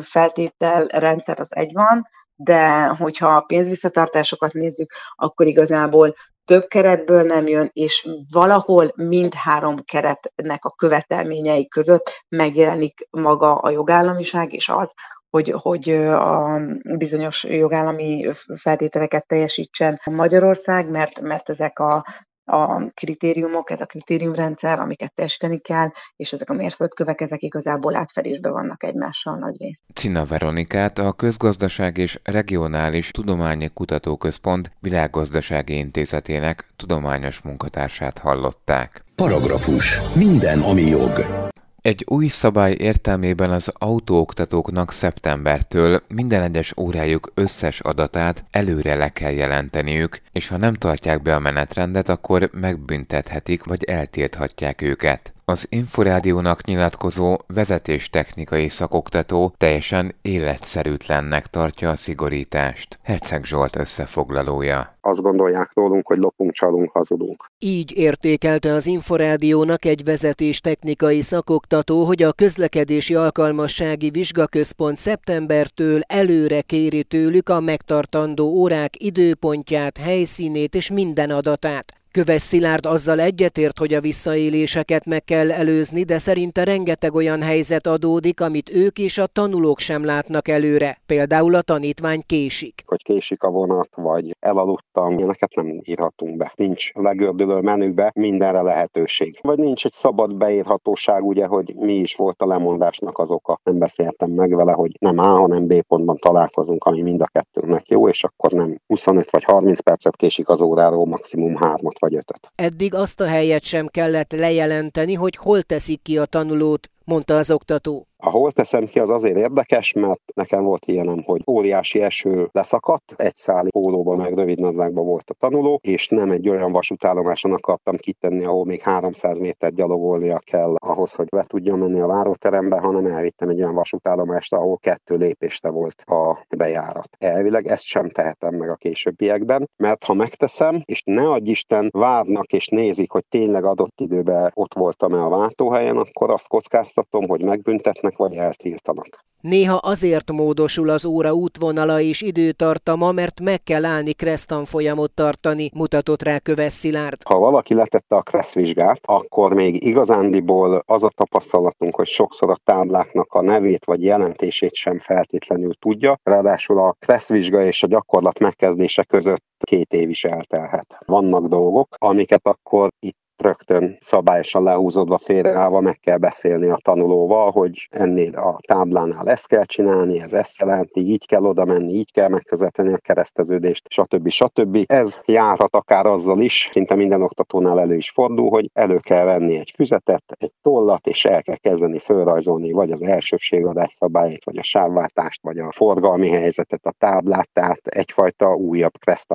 feltétel 0.00 0.86
rendszer 0.86 1.40
az 1.40 1.54
egy 1.56 1.72
van, 1.72 2.08
de 2.34 2.86
hogyha 2.86 3.28
a 3.28 3.40
pénzvisszatartásokat 3.40 4.52
nézzük, 4.52 4.92
akkor 5.14 5.46
igazából 5.46 6.14
több 6.44 6.66
keretből 6.66 7.22
nem 7.22 7.46
jön, 7.46 7.70
és 7.72 8.08
valahol 8.30 8.92
mindhárom 8.94 9.76
keretnek 9.84 10.64
a 10.64 10.70
követelményei 10.70 11.68
között 11.68 12.24
megjelenik 12.28 13.08
maga 13.10 13.54
a 13.54 13.70
jogállamiság, 13.70 14.52
és 14.52 14.68
az, 14.68 14.90
hogy, 15.30 15.54
hogy 15.56 15.90
a 16.10 16.60
bizonyos 16.98 17.44
jogállami 17.44 18.30
feltételeket 18.54 19.26
teljesítsen 19.26 20.00
Magyarország, 20.04 20.90
mert, 20.90 21.20
mert 21.20 21.48
ezek 21.48 21.78
a 21.78 22.04
a 22.46 22.90
kritériumok, 22.94 23.70
ez 23.70 23.80
a 23.80 23.86
kritériumrendszer, 23.86 24.78
amiket 24.78 25.12
teljesíteni 25.14 25.58
kell, 25.58 25.88
és 26.16 26.32
ezek 26.32 26.50
a 26.50 26.54
mérföldkövek, 26.54 27.20
ezek 27.20 27.42
igazából 27.42 27.96
átfedésben 27.96 28.52
vannak 28.52 28.82
egymással 28.82 29.36
nagy 29.36 29.56
rész. 29.58 29.80
Cina 29.94 30.24
Veronikát 30.24 30.98
a 30.98 31.12
Közgazdaság 31.12 31.98
és 31.98 32.20
Regionális 32.24 33.10
Tudományi 33.10 33.68
Kutatóközpont 33.74 34.70
Világgazdasági 34.80 35.76
Intézetének 35.76 36.64
tudományos 36.76 37.40
munkatársát 37.40 38.18
hallották. 38.18 39.04
Paragrafus. 39.14 40.00
Minden, 40.14 40.60
ami 40.60 40.82
jog. 40.82 41.45
Egy 41.86 42.04
új 42.08 42.26
szabály 42.26 42.74
értelmében 42.78 43.50
az 43.50 43.72
autóoktatóknak 43.78 44.92
szeptembertől 44.92 46.02
minden 46.08 46.42
egyes 46.42 46.76
órájuk 46.76 47.30
összes 47.34 47.80
adatát 47.80 48.44
előre 48.50 48.94
le 48.94 49.08
kell 49.08 49.32
jelenteniük, 49.32 50.20
és 50.32 50.48
ha 50.48 50.56
nem 50.56 50.74
tartják 50.74 51.22
be 51.22 51.34
a 51.34 51.38
menetrendet, 51.38 52.08
akkor 52.08 52.50
megbüntethetik 52.52 53.64
vagy 53.64 53.84
eltilthatják 53.84 54.82
őket. 54.82 55.35
Az 55.48 55.66
Inforádiónak 55.68 56.64
nyilatkozó 56.64 57.36
vezetéstechnikai 57.46 58.68
szakoktató 58.68 59.54
teljesen 59.56 60.14
életszerűtlennek 60.22 61.46
tartja 61.46 61.90
a 61.90 61.96
szigorítást. 61.96 62.98
Herceg 63.02 63.44
Zsolt 63.44 63.76
összefoglalója. 63.76 64.98
Azt 65.00 65.22
gondolják 65.22 65.70
rólunk, 65.74 66.06
hogy 66.06 66.18
lopunk, 66.18 66.52
csalunk, 66.52 66.90
hazudunk. 66.90 67.44
Így 67.58 67.96
értékelte 67.96 68.72
az 68.72 68.86
Inforádiónak 68.86 69.84
egy 69.84 70.04
vezetéstechnikai 70.04 71.22
szakoktató, 71.22 72.04
hogy 72.04 72.22
a 72.22 72.32
közlekedési 72.32 73.14
alkalmassági 73.14 74.10
vizsgaközpont 74.10 74.98
szeptembertől 74.98 76.00
előre 76.06 76.60
kéri 76.60 77.04
tőlük 77.04 77.48
a 77.48 77.60
megtartandó 77.60 78.46
órák 78.46 79.02
időpontját, 79.02 79.98
helyszínét 79.98 80.74
és 80.74 80.90
minden 80.90 81.30
adatát. 81.30 81.95
Köves 82.16 82.42
Szilárd 82.42 82.86
azzal 82.86 83.20
egyetért, 83.20 83.78
hogy 83.78 83.94
a 83.94 84.00
visszaéléseket 84.00 85.06
meg 85.06 85.24
kell 85.24 85.52
előzni, 85.52 86.02
de 86.02 86.18
szerinte 86.18 86.64
rengeteg 86.64 87.14
olyan 87.14 87.42
helyzet 87.42 87.86
adódik, 87.86 88.40
amit 88.40 88.70
ők 88.74 88.98
és 88.98 89.18
a 89.18 89.26
tanulók 89.26 89.78
sem 89.78 90.04
látnak 90.04 90.48
előre. 90.48 90.98
Például 91.06 91.54
a 91.54 91.62
tanítvány 91.62 92.22
késik. 92.26 92.82
Hogy 92.86 93.02
késik 93.02 93.42
a 93.42 93.50
vonat, 93.50 93.88
vagy 93.96 94.36
elaludtam, 94.40 95.18
ilyeneket 95.18 95.54
nem 95.54 95.80
írhatunk 95.84 96.36
be. 96.36 96.52
Nincs 96.54 96.92
legördülő 96.92 97.60
menükbe 97.60 98.10
mindenre 98.14 98.62
lehetőség. 98.62 99.38
Vagy 99.42 99.58
nincs 99.58 99.84
egy 99.84 99.92
szabad 99.92 100.36
beírhatóság, 100.36 101.24
ugye, 101.24 101.46
hogy 101.46 101.74
mi 101.74 101.94
is 101.94 102.14
volt 102.14 102.40
a 102.42 102.46
lemondásnak 102.46 103.18
az 103.18 103.30
oka. 103.30 103.60
Nem 103.62 103.78
beszéltem 103.78 104.30
meg 104.30 104.54
vele, 104.54 104.72
hogy 104.72 104.90
nem 104.98 105.18
A, 105.18 105.38
hanem 105.38 105.66
B 105.66 105.82
pontban 105.88 106.16
találkozunk, 106.16 106.84
ami 106.84 107.02
mind 107.02 107.20
a 107.20 107.28
kettőnknek 107.32 107.88
jó, 107.88 108.08
és 108.08 108.24
akkor 108.24 108.52
nem 108.52 108.78
25 108.86 109.30
vagy 109.30 109.44
30 109.44 109.80
percet 109.80 110.16
késik 110.16 110.48
az 110.48 110.60
óráról, 110.60 111.06
maximum 111.06 111.54
3 111.54 111.76
vagy 112.05 112.05
ötöt. 112.14 112.52
Eddig 112.54 112.94
azt 112.94 113.20
a 113.20 113.26
helyet 113.26 113.64
sem 113.64 113.86
kellett 113.86 114.32
lejelenteni, 114.32 115.14
hogy 115.14 115.36
hol 115.36 115.62
teszik 115.62 116.02
ki 116.02 116.18
a 116.18 116.24
tanulót, 116.24 116.90
mondta 117.04 117.36
az 117.36 117.50
oktató. 117.50 118.06
A 118.26 118.30
hol 118.30 118.52
teszem 118.52 118.84
ki, 118.84 118.98
az 119.00 119.10
azért 119.10 119.36
érdekes, 119.36 119.92
mert 119.92 120.20
nekem 120.34 120.64
volt 120.64 120.86
ilyenem, 120.86 121.22
hogy 121.24 121.42
óriási 121.46 122.00
eső 122.00 122.48
leszakadt, 122.52 123.14
egy 123.16 123.36
száli 123.36 123.70
pólóban 123.70 124.16
meg 124.16 124.34
rövid 124.34 124.58
nadrágban 124.58 125.04
volt 125.04 125.30
a 125.30 125.34
tanuló, 125.34 125.80
és 125.82 126.08
nem 126.08 126.30
egy 126.30 126.48
olyan 126.48 126.72
vasútállomáson 126.72 127.52
akartam 127.52 127.96
kitenni, 127.96 128.44
ahol 128.44 128.64
még 128.64 128.80
300 128.80 129.38
méter 129.38 129.72
gyalogolnia 129.72 130.38
kell 130.38 130.74
ahhoz, 130.76 131.14
hogy 131.14 131.28
be 131.28 131.42
tudja 131.42 131.76
menni 131.76 132.00
a 132.00 132.06
váróterembe, 132.06 132.78
hanem 132.78 133.06
elvittem 133.06 133.48
egy 133.48 133.60
olyan 133.60 133.74
vasútállomást, 133.74 134.52
ahol 134.52 134.76
kettő 134.76 135.16
lépésre 135.16 135.70
volt 135.70 136.02
a 136.06 136.46
bejárat. 136.56 137.08
Elvileg 137.18 137.66
ezt 137.66 137.84
sem 137.84 138.08
tehetem 138.08 138.54
meg 138.54 138.70
a 138.70 138.74
későbbiekben, 138.74 139.68
mert 139.76 140.04
ha 140.04 140.14
megteszem, 140.14 140.82
és 140.84 141.02
ne 141.04 141.30
adj 141.30 141.50
Isten, 141.50 141.88
várnak 141.92 142.52
és 142.52 142.68
nézik, 142.68 143.10
hogy 143.10 143.24
tényleg 143.28 143.64
adott 143.64 144.00
időben 144.00 144.50
ott 144.54 144.74
voltam-e 144.74 145.22
a 145.22 145.28
váltóhelyen, 145.28 145.96
akkor 145.96 146.30
azt 146.30 146.48
kockáztatom, 146.48 147.28
hogy 147.28 147.44
megbüntetnek 147.44 148.14
vagy 148.16 148.34
eltiltanak. 148.34 149.24
Néha 149.40 149.74
azért 149.74 150.32
módosul 150.32 150.88
az 150.88 151.04
óra 151.04 151.32
útvonala 151.32 152.00
és 152.00 152.22
időtartama, 152.22 153.12
mert 153.12 153.40
meg 153.40 153.62
kell 153.62 153.84
állni 153.84 154.12
Kresztan 154.12 154.64
folyamot 154.64 155.10
tartani, 155.10 155.70
mutatott 155.74 156.22
rá 156.22 156.38
Köves 156.38 156.72
Szilárd. 156.72 157.22
Ha 157.22 157.38
valaki 157.38 157.74
letette 157.74 158.16
a 158.16 158.22
Kressz 158.22 158.54
vizsgát, 158.54 159.00
akkor 159.02 159.54
még 159.54 159.84
igazándiból 159.84 160.82
az 160.86 161.02
a 161.02 161.10
tapasztalatunk, 161.14 161.96
hogy 161.96 162.06
sokszor 162.06 162.50
a 162.50 162.58
tábláknak 162.64 163.32
a 163.32 163.42
nevét 163.42 163.84
vagy 163.84 164.02
jelentését 164.02 164.74
sem 164.74 164.98
feltétlenül 164.98 165.74
tudja. 165.74 166.18
Ráadásul 166.22 166.78
a 166.78 166.96
Kressz 166.98 167.28
vizsga 167.28 167.64
és 167.64 167.82
a 167.82 167.86
gyakorlat 167.86 168.38
megkezdése 168.38 169.04
között 169.04 169.44
két 169.58 169.92
év 169.92 170.08
is 170.08 170.24
eltelhet. 170.24 170.98
Vannak 171.04 171.46
dolgok, 171.46 171.88
amiket 171.98 172.46
akkor 172.46 172.88
itt 172.98 173.18
rögtön 173.42 173.96
szabályosan 174.00 174.62
lehúzódva 174.62 175.18
félreállva 175.18 175.80
meg 175.80 175.98
kell 175.98 176.16
beszélni 176.16 176.68
a 176.68 176.78
tanulóval, 176.82 177.50
hogy 177.50 177.88
ennél 177.90 178.34
a 178.34 178.58
táblánál 178.66 179.28
ezt 179.28 179.48
kell 179.48 179.64
csinálni, 179.64 180.20
ez 180.20 180.32
ezt 180.32 180.58
jelenti, 180.58 181.00
így 181.00 181.26
kell 181.26 181.44
oda 181.44 181.64
menni, 181.64 181.92
így 181.92 182.12
kell 182.12 182.28
megközelíteni 182.28 182.92
a 182.92 182.96
kereszteződést, 182.96 183.88
stb. 183.88 184.28
stb. 184.28 184.78
Ez 184.86 185.20
járhat 185.24 185.74
akár 185.74 186.06
azzal 186.06 186.40
is, 186.40 186.68
szinte 186.72 186.94
minden 186.94 187.22
oktatónál 187.22 187.80
elő 187.80 187.96
is 187.96 188.10
fordul, 188.10 188.48
hogy 188.48 188.70
elő 188.72 188.98
kell 188.98 189.24
venni 189.24 189.58
egy 189.58 189.72
füzetet, 189.76 190.24
egy 190.38 190.52
tollat, 190.62 191.06
és 191.06 191.24
el 191.24 191.42
kell 191.42 191.56
kezdeni 191.56 191.98
fölrajzolni 191.98 192.72
vagy 192.72 192.90
az 192.90 193.02
elsőbségadás 193.02 193.92
szabályait, 193.92 194.44
vagy 194.44 194.56
a 194.56 194.62
sávváltást, 194.62 195.42
vagy 195.42 195.58
a 195.58 195.72
forgalmi 195.72 196.28
helyzetet, 196.28 196.84
a 196.86 196.94
táblát, 196.98 197.48
tehát 197.52 197.86
egyfajta 197.86 198.54
újabb 198.54 198.92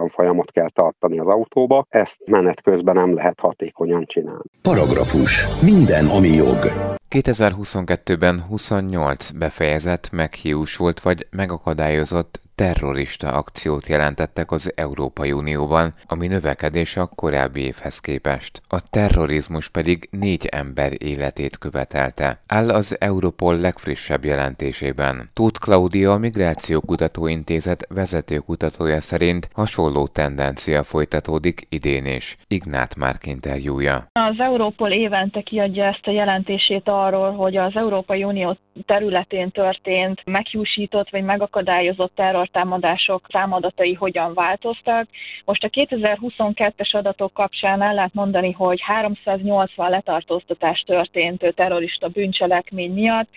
folyamot 0.08 0.52
kell 0.52 0.70
tartani 0.70 1.20
az 1.20 1.28
autóba. 1.28 1.86
Ezt 1.90 2.30
menet 2.30 2.62
közben 2.62 2.96
nem 2.96 3.14
lehet 3.14 3.40
hatékony 3.40 3.91
hogyan 3.92 4.06
csinál. 4.08 4.42
Paragrafus. 4.62 5.46
Minden, 5.62 6.06
ami 6.06 6.28
jog. 6.28 6.72
2022-ben 7.10 8.42
28 8.42 9.32
befejezett, 9.32 10.12
meghiúsult 10.12 11.00
vagy 11.00 11.28
megakadályozott 11.32 12.42
terrorista 12.62 13.32
akciót 13.32 13.88
jelentettek 13.88 14.52
az 14.52 14.74
Európai 14.76 15.32
Unióban, 15.32 15.94
ami 16.08 16.28
növekedés 16.28 16.98
a 16.98 17.10
korábbi 17.16 17.62
évhez 17.62 18.00
képest. 18.00 18.62
A 18.70 18.82
terrorizmus 18.92 19.70
pedig 19.70 20.08
négy 20.12 20.46
ember 20.46 20.92
életét 20.98 21.58
követelte. 21.58 22.42
Áll 22.48 22.70
az 22.70 22.98
Europol 23.00 23.60
legfrissebb 23.60 24.26
jelentésében. 24.26 25.30
Tóth 25.34 25.60
Claudia, 25.60 26.12
a 26.12 26.18
Migrációkutató 26.18 27.28
Intézet 27.28 27.88
vezető 27.90 28.38
kutatója 28.38 29.02
szerint 29.02 29.50
hasonló 29.54 30.08
tendencia 30.08 30.84
folytatódik 30.84 31.66
idén 31.70 32.06
is. 32.06 32.36
Ignát 32.48 32.96
Márk 32.96 33.26
interjúja. 33.26 34.08
Az 34.14 34.40
Europol 34.40 34.92
évente 34.92 35.42
kiadja 35.42 35.86
ezt 35.86 36.08
a 36.08 36.12
jelentését 36.12 36.88
arról, 36.88 37.32
hogy 37.32 37.58
az 37.58 37.76
Európai 37.76 38.24
Unió 38.24 38.58
területén 38.86 39.52
történt 39.52 40.22
meghúsított 40.26 41.10
vagy 41.10 41.24
megakadályozott 41.24 42.20
terrortámadások 42.52 43.26
számadatai 43.30 43.94
hogyan 43.94 44.34
változtak. 44.34 45.08
Most 45.46 45.64
a 45.64 45.70
2022-es 45.70 46.92
adatok 46.92 47.34
kapcsán 47.34 47.82
el 47.82 47.94
lehet 47.94 48.14
mondani, 48.14 48.52
hogy 48.52 48.80
380 48.82 49.90
letartóztatás 49.90 50.84
történt 50.86 51.54
terrorista 51.56 52.08
bűncselekmény 52.08 52.94
miatt, 52.94 53.30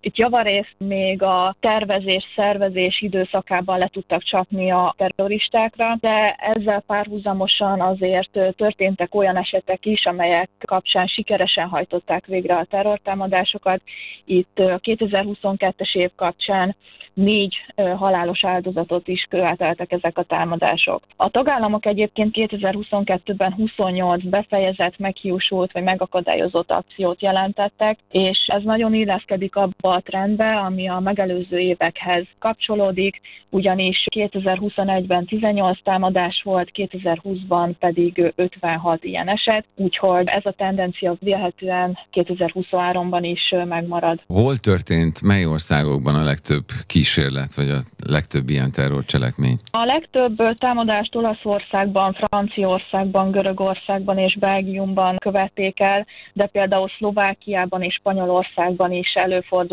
Itt 0.00 0.16
javarészt 0.16 0.74
még 0.78 1.22
a 1.22 1.56
tervezés, 1.60 2.24
szervezés 2.36 3.00
időszakában 3.00 3.78
le 3.78 3.88
tudtak 3.88 4.22
csapni 4.22 4.70
a 4.70 4.94
terroristákra, 4.96 5.96
de 6.00 6.32
ezzel 6.32 6.82
párhuzamosan 6.86 7.80
azért 7.80 8.30
történtek 8.56 9.14
olyan 9.14 9.36
esetek 9.36 9.86
is, 9.86 10.06
amelyek 10.06 10.48
kapcsán 10.58 11.06
sikeresen 11.06 11.68
hajtották 11.68 12.26
végre 12.26 12.56
a 12.56 12.66
terrortámadásokat. 12.70 13.82
Itt 14.24 14.58
a 14.58 14.80
2022-es 14.80 15.94
év 15.94 16.10
kapcsán 16.16 16.76
négy 17.18 17.56
halálos 17.96 18.44
áldozatot 18.44 19.08
is 19.08 19.26
követeltek 19.30 19.92
ezek 19.92 20.18
a 20.18 20.22
támadások. 20.22 21.02
A 21.16 21.28
tagállamok 21.28 21.86
egyébként 21.86 22.34
2022-ben 22.38 23.52
28 23.52 24.22
befejezett, 24.22 24.98
meghiúsult 24.98 25.72
vagy 25.72 25.82
megakadályozott 25.82 26.70
akciót 26.70 27.22
jelentettek, 27.22 27.98
és 28.10 28.38
ez 28.46 28.62
nagyon 28.62 28.94
illeszkedik 28.94 29.56
abba 29.56 29.87
a 29.88 30.00
trendbe, 30.00 30.56
ami 30.56 30.88
a 30.88 30.98
megelőző 30.98 31.58
évekhez 31.58 32.26
kapcsolódik, 32.38 33.20
ugyanis 33.50 34.06
2021-ben 34.14 35.24
18 35.24 35.78
támadás 35.82 36.40
volt, 36.44 36.70
2020-ban 36.74 37.72
pedig 37.78 38.32
56 38.36 39.04
ilyen 39.04 39.28
eset, 39.28 39.64
úgyhogy 39.76 40.26
ez 40.26 40.44
a 40.44 40.52
tendencia 40.52 41.16
vélhetően 41.20 41.98
2023-ban 42.12 43.20
is 43.22 43.54
megmarad. 43.68 44.20
Hol 44.26 44.56
történt, 44.56 45.22
mely 45.22 45.44
országokban 45.44 46.14
a 46.14 46.24
legtöbb 46.24 46.64
kísérlet, 46.86 47.54
vagy 47.54 47.70
a 47.70 47.78
legtöbb 48.06 48.48
ilyen 48.48 48.72
terrorcselekmény? 48.72 49.58
A 49.70 49.84
legtöbb 49.84 50.36
támadást 50.58 51.14
Olaszországban, 51.14 52.12
Franciaországban, 52.12 53.30
Görögországban 53.30 54.18
és 54.18 54.36
Belgiumban 54.38 55.16
követték 55.18 55.80
el, 55.80 56.06
de 56.32 56.46
például 56.46 56.88
Szlovákiában 56.98 57.82
és 57.82 57.94
Spanyolországban 57.94 58.92
is 58.92 59.14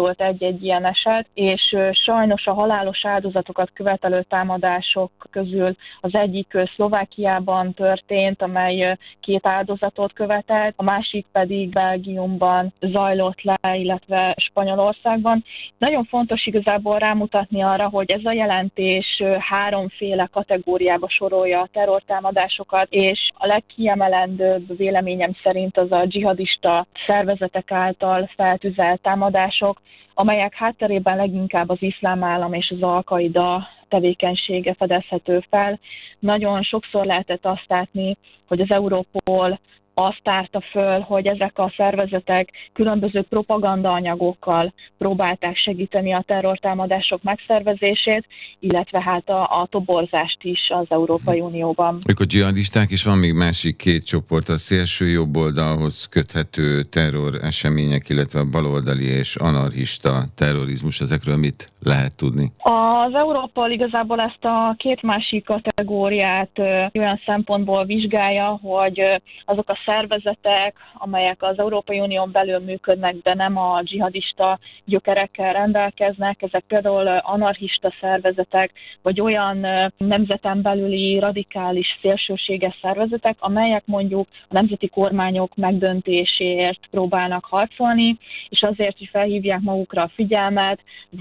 előfordult 0.05 0.21
egy-egy 0.21 0.63
ilyen 0.63 0.85
eset, 0.85 1.27
és 1.33 1.75
sajnos 1.91 2.45
a 2.45 2.53
halálos 2.53 3.05
áldozatokat 3.05 3.69
követelő 3.73 4.25
támadások 4.29 5.11
közül 5.31 5.75
az 6.01 6.15
egyik 6.15 6.57
Szlovákiában 6.75 7.73
történt, 7.73 8.41
amely 8.41 8.97
két 9.21 9.47
áldozatot 9.47 10.13
követelt, 10.13 10.73
a 10.77 10.83
másik 10.83 11.25
pedig 11.31 11.69
Belgiumban 11.69 12.73
zajlott 12.79 13.41
le, 13.41 13.77
illetve 13.77 14.35
Spanyolországban. 14.37 15.43
Nagyon 15.77 16.03
fontos 16.03 16.45
igazából 16.45 16.97
rámutatni 16.97 17.61
arra, 17.63 17.89
hogy 17.89 18.11
ez 18.11 18.25
a 18.25 18.31
jelentés 18.31 19.23
háromféle 19.39 20.29
kategóriába 20.31 21.09
sorolja 21.09 21.61
a 21.61 21.69
terrortámadásokat, 21.73 22.87
és 22.89 23.19
a 23.33 23.45
legkiemelendőbb 23.45 24.77
véleményem 24.77 25.31
szerint 25.43 25.77
az 25.77 25.91
a 25.91 26.05
dzsihadista 26.05 26.85
szervezetek 27.07 27.71
által 27.71 28.29
feltűzelt 28.35 29.01
támadások, 29.01 29.81
amelyek 30.13 30.53
hátterében 30.53 31.15
leginkább 31.15 31.69
az 31.69 31.81
iszlám 31.81 32.23
állam 32.23 32.53
és 32.53 32.69
az 32.69 32.81
alkaida 32.81 33.67
tevékenysége 33.87 34.73
fedezhető 34.73 35.43
fel. 35.49 35.79
Nagyon 36.19 36.63
sokszor 36.63 37.05
lehetett 37.05 37.45
azt 37.45 37.65
látni, 37.67 38.17
hogy 38.47 38.61
az 38.61 38.71
Európol 38.71 39.59
azt 39.97 40.19
tárta 40.23 40.61
föl, 40.71 40.99
hogy 40.99 41.27
ezek 41.27 41.57
a 41.57 41.73
szervezetek 41.77 42.49
különböző 42.73 43.21
propagandaanyagokkal 43.21 44.73
próbálták 44.97 45.55
segíteni 45.55 46.13
a 46.13 46.23
terrortámadások 46.27 47.23
megszervezését, 47.23 48.25
illetve 48.59 49.01
hát 49.01 49.29
a, 49.29 49.41
a 49.41 49.67
toborzást 49.69 50.37
is 50.41 50.59
az 50.69 50.85
Európai 50.89 51.39
Unióban. 51.39 51.97
Ők 52.07 52.19
a 52.19 52.25
dzsihadisták, 52.25 52.89
és 52.89 53.03
van 53.03 53.17
még 53.17 53.33
másik 53.33 53.75
két 53.75 54.05
csoport, 54.05 54.49
a 54.49 54.57
szélső 54.57 55.07
jobb 55.07 55.35
oldalhoz 55.37 56.05
köthető 56.05 56.83
terror 56.83 57.35
események, 57.41 58.09
illetve 58.09 58.39
a 58.39 58.49
baloldali 58.49 59.05
és 59.05 59.35
anarchista 59.35 60.23
terrorizmus, 60.35 60.99
ezekről 60.99 61.37
mit 61.37 61.69
lehet 61.83 62.15
tudni? 62.15 62.51
Az 62.57 63.13
Európol 63.13 63.71
igazából 63.71 64.19
ezt 64.19 64.45
a 64.45 64.75
két 64.77 65.01
másik 65.01 65.45
kategóriát 65.45 66.49
olyan 66.93 67.21
szempontból 67.25 67.85
vizsgálja, 67.85 68.59
hogy 68.61 69.21
azok 69.45 69.69
a 69.69 69.79
szervezetek, 69.85 70.75
amelyek 70.93 71.43
az 71.43 71.59
Európai 71.59 71.99
Unión 71.99 72.31
belül 72.31 72.59
működnek, 72.59 73.15
de 73.15 73.33
nem 73.33 73.57
a 73.57 73.81
dzsihadista 73.81 74.59
gyökerekkel 74.85 75.53
rendelkeznek, 75.53 76.41
ezek 76.41 76.63
például 76.67 77.07
anarchista 77.07 77.93
szervezetek, 77.99 78.71
vagy 79.01 79.21
olyan 79.21 79.67
nemzeten 79.97 80.61
belüli 80.61 81.19
radikális 81.19 81.99
szélsőséges 82.01 82.79
szervezetek, 82.81 83.35
amelyek 83.39 83.83
mondjuk 83.85 84.27
a 84.41 84.53
nemzeti 84.53 84.87
kormányok 84.87 85.55
megdöntéséért 85.55 86.79
próbálnak 86.91 87.45
harcolni, 87.45 88.17
és 88.49 88.61
azért, 88.61 88.97
hogy 88.97 89.09
felhívják 89.11 89.59
magukra 89.59 90.01
a 90.01 90.11
figyelmet, 90.15 90.79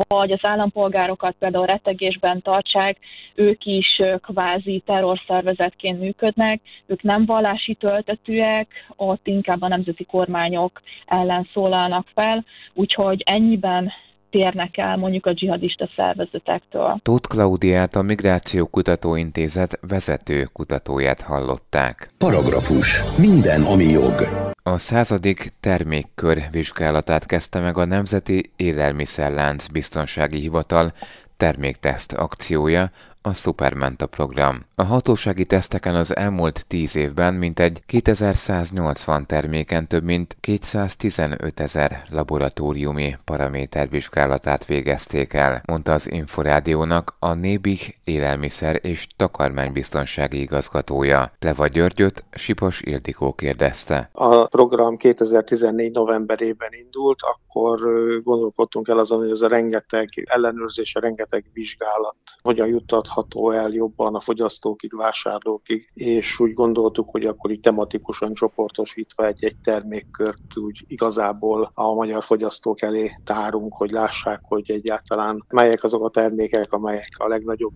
vagy 0.08 0.32
az 0.32 0.40
állampolgárokat 0.42 1.34
például 1.38 1.66
rettegésben 1.66 2.42
tartsák, 2.42 2.98
ők 3.34 3.64
is 3.64 4.02
kvázi 4.22 4.82
terrorszervezetként 4.86 6.00
működnek, 6.00 6.60
ők 6.86 7.02
nem 7.02 7.24
vallási 7.24 7.74
töltetűek, 7.74 8.53
esetek, 8.54 8.68
ott 8.96 9.26
inkább 9.26 9.62
a 9.62 9.68
nemzeti 9.68 10.04
kormányok 10.04 10.80
ellen 11.06 11.48
szólalnak 11.52 12.06
fel, 12.14 12.44
úgyhogy 12.74 13.22
ennyiben 13.26 13.92
térnek 14.30 14.76
el 14.76 14.96
mondjuk 14.96 15.26
a 15.26 15.32
dzsihadista 15.32 15.88
szervezetektől. 15.96 16.98
Tóth 17.02 17.28
Klaudiát 17.28 17.94
a 17.94 18.02
Migráció 18.02 18.66
Kutatóintézet 18.66 19.78
vezető 19.88 20.44
kutatóját 20.52 21.22
hallották. 21.22 22.08
Paragrafus. 22.18 23.00
Minden, 23.18 23.62
ami 23.62 23.84
jog. 23.84 24.28
A 24.62 24.78
századik 24.78 25.52
termékkör 25.60 26.38
vizsgálatát 26.50 27.26
kezdte 27.26 27.60
meg 27.60 27.78
a 27.78 27.84
Nemzeti 27.84 28.50
Élelmiszerlánc 28.56 29.66
Biztonsági 29.66 30.40
Hivatal 30.40 30.92
termékteszt 31.36 32.12
akciója, 32.12 32.90
a 33.26 33.32
Supermenta 33.32 34.06
program. 34.06 34.60
A 34.74 34.82
hatósági 34.84 35.44
teszteken 35.44 35.94
az 35.94 36.16
elmúlt 36.16 36.64
10 36.68 36.96
évben 36.96 37.34
mintegy 37.34 37.82
2180 37.86 39.26
terméken 39.26 39.88
több 39.88 40.04
mint 40.04 40.36
215 40.40 41.60
ezer 41.60 42.02
laboratóriumi 42.10 43.16
paramétervizsgálatát 43.24 44.64
végezték 44.64 45.32
el, 45.32 45.62
mondta 45.66 45.92
az 45.92 46.10
Inforádiónak 46.10 47.16
a 47.18 47.34
Nébih 47.34 47.80
élelmiszer 48.04 48.78
és 48.82 49.06
takarmánybiztonsági 49.16 50.40
igazgatója. 50.40 51.28
Pleva 51.38 51.66
Györgyöt 51.66 52.24
Sipos 52.32 52.80
Ildikó 52.80 53.32
kérdezte. 53.32 54.08
A 54.12 54.46
program 54.46 54.96
2014 54.96 55.92
novemberében 55.92 56.70
indult, 56.84 57.18
akkor 57.22 57.78
gondolkodtunk 58.22 58.88
el 58.88 58.98
azon, 58.98 59.18
hogy 59.18 59.30
az 59.30 59.42
a 59.42 59.48
rengeteg 59.48 60.08
ellenőrzés, 60.24 60.94
a 60.94 61.00
rengeteg 61.00 61.44
vizsgálat 61.52 62.16
hogyan 62.42 62.66
juttat 62.66 63.06
jutható 63.14 63.50
el 63.50 63.70
jobban 63.70 64.14
a 64.14 64.20
fogyasztókig, 64.20 64.96
vásárlókig, 64.96 65.90
és 65.94 66.40
úgy 66.40 66.52
gondoltuk, 66.52 67.10
hogy 67.10 67.26
akkor 67.26 67.50
így 67.50 67.60
tematikusan 67.60 68.34
csoportosítva 68.34 69.26
egy-egy 69.26 69.56
termékkört 69.62 70.56
úgy 70.56 70.84
igazából 70.88 71.70
a 71.74 71.94
magyar 71.94 72.22
fogyasztók 72.22 72.82
elé 72.82 73.20
tárunk, 73.24 73.74
hogy 73.74 73.90
lássák, 73.90 74.40
hogy 74.42 74.70
egyáltalán 74.70 75.44
melyek 75.48 75.84
azok 75.84 76.04
a 76.04 76.10
termékek, 76.10 76.72
amelyek 76.72 77.12
a 77.16 77.28
legnagyobb 77.28 77.74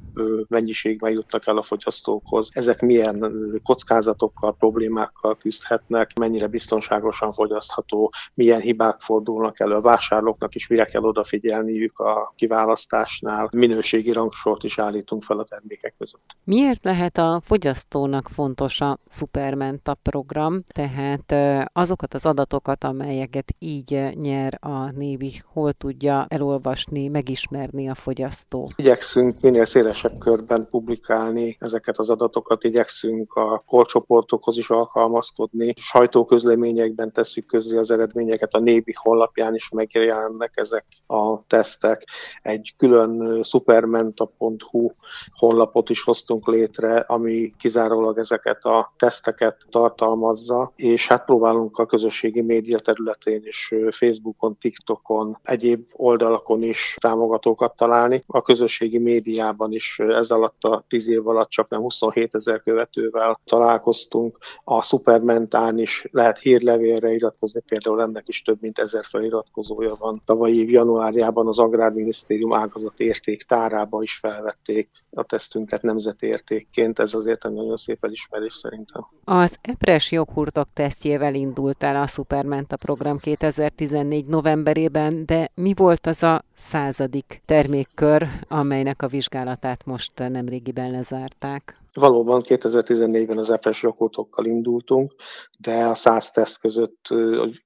mennyiségben 0.48 1.10
jutnak 1.10 1.46
el 1.46 1.56
a 1.56 1.62
fogyasztókhoz. 1.62 2.48
Ezek 2.52 2.80
milyen 2.80 3.32
kockázatokkal, 3.62 4.56
problémákkal 4.56 5.36
küzdhetnek, 5.36 6.18
mennyire 6.18 6.46
biztonságosan 6.46 7.32
fogyasztható, 7.32 8.12
milyen 8.34 8.60
hibák 8.60 9.00
fordulnak 9.00 9.60
elő 9.60 9.74
a 9.74 9.80
vásárlóknak 9.80 10.54
is, 10.54 10.66
mire 10.66 10.84
kell 10.84 11.02
odafigyelniük 11.02 11.98
a 11.98 12.32
kiválasztásnál. 12.36 13.48
Minőségi 13.52 14.12
rangsort 14.12 14.64
is 14.64 14.78
állítunk 14.78 15.22
fel 15.28 15.38
a 15.38 15.44
termékek 15.44 15.94
között. 15.98 16.20
Miért 16.44 16.84
lehet 16.84 17.18
a 17.18 17.40
fogyasztónak 17.44 18.28
fontos 18.28 18.80
a 18.80 18.98
Supermenta 19.08 19.94
program, 19.94 20.62
tehát 20.66 21.34
azokat 21.72 22.14
az 22.14 22.26
adatokat, 22.26 22.84
amelyeket 22.84 23.54
így 23.58 24.08
nyer 24.14 24.58
a 24.60 24.90
Névi, 24.90 25.32
hol 25.52 25.72
tudja 25.72 26.26
elolvasni, 26.28 27.08
megismerni 27.08 27.88
a 27.88 27.94
fogyasztó? 27.94 28.70
Igyekszünk 28.76 29.40
minél 29.40 29.64
szélesebb 29.64 30.18
körben 30.18 30.68
publikálni 30.70 31.56
ezeket 31.60 31.98
az 31.98 32.10
adatokat, 32.10 32.64
igyekszünk 32.64 33.34
a 33.34 33.62
korcsoportokhoz 33.66 34.58
is 34.58 34.70
alkalmazkodni, 34.70 35.72
sajtóközleményekben 35.76 37.12
tesszük 37.12 37.46
közé 37.46 37.76
az 37.76 37.90
eredményeket, 37.90 38.54
a 38.54 38.58
Nébi 38.58 38.92
honlapján 38.96 39.54
is 39.54 39.68
megjelennek 39.68 40.52
ezek 40.56 40.84
a 41.06 41.46
tesztek. 41.46 42.04
Egy 42.42 42.74
külön 42.76 43.42
supermenta.hu 43.42 44.90
honlapot 45.32 45.90
is 45.90 46.02
hoztunk 46.02 46.46
létre, 46.46 46.96
ami 46.96 47.52
kizárólag 47.58 48.18
ezeket 48.18 48.64
a 48.64 48.92
teszteket 48.96 49.56
tartalmazza, 49.70 50.72
és 50.76 51.08
hát 51.08 51.24
próbálunk 51.24 51.78
a 51.78 51.86
közösségi 51.86 52.42
média 52.42 52.78
területén 52.78 53.40
is, 53.44 53.74
Facebookon, 53.90 54.56
TikTokon, 54.58 55.38
egyéb 55.42 55.86
oldalakon 55.92 56.62
is 56.62 56.96
támogatókat 57.00 57.76
találni. 57.76 58.24
A 58.26 58.42
közösségi 58.42 58.98
médiában 58.98 59.72
is 59.72 59.98
ez 59.98 60.30
alatt 60.30 60.62
a 60.62 60.84
10 60.88 61.08
év 61.08 61.28
alatt 61.28 61.48
csak 61.48 61.68
nem 61.68 61.80
27 61.80 62.34
ezer 62.34 62.62
követővel 62.62 63.40
találkoztunk. 63.44 64.38
A 64.58 64.82
Supermentán 64.82 65.78
is 65.78 66.06
lehet 66.10 66.38
hírlevélre 66.38 67.10
iratkozni, 67.10 67.60
például 67.60 68.02
ennek 68.02 68.28
is 68.28 68.42
több 68.42 68.58
mint 68.60 68.78
ezer 68.78 69.04
feliratkozója 69.04 69.94
van. 69.98 70.22
Tavalyi 70.24 70.72
januárjában 70.72 71.46
az 71.46 71.58
Agrárminisztérium 71.58 72.52
ágazat 72.52 73.00
értéktárába 73.00 74.02
is 74.02 74.16
felvették 74.16 74.88
a 75.10 75.22
tesztünket 75.22 75.82
nemzeti 75.82 76.26
értékként. 76.26 76.98
Ez 76.98 77.14
azért 77.14 77.44
egy 77.44 77.52
nagyon 77.52 77.76
szép 77.76 78.04
elismerés 78.04 78.54
szerintem. 78.54 79.06
Az 79.24 79.56
EPRES 79.60 80.12
joghurtok 80.12 80.68
tesztjével 80.72 81.34
indult 81.34 81.82
el 81.82 81.96
a 81.96 82.06
Supermenta 82.06 82.76
program 82.76 83.18
2014 83.18 84.26
novemberében, 84.26 85.26
de 85.26 85.50
mi 85.54 85.72
volt 85.76 86.06
az 86.06 86.22
a 86.22 86.44
századik 86.54 87.40
termékkör, 87.44 88.26
amelynek 88.48 89.02
a 89.02 89.06
vizsgálatát 89.06 89.86
most 89.86 90.12
nemrégiben 90.18 90.90
lezárták? 90.90 91.77
Valóban 91.92 92.42
2014-ben 92.44 93.38
az 93.38 93.50
EPES 93.50 93.82
joghurtokkal 93.82 94.44
indultunk, 94.44 95.14
de 95.58 95.84
a 95.84 95.94
100 95.94 96.30
teszt 96.30 96.58
között, 96.58 97.06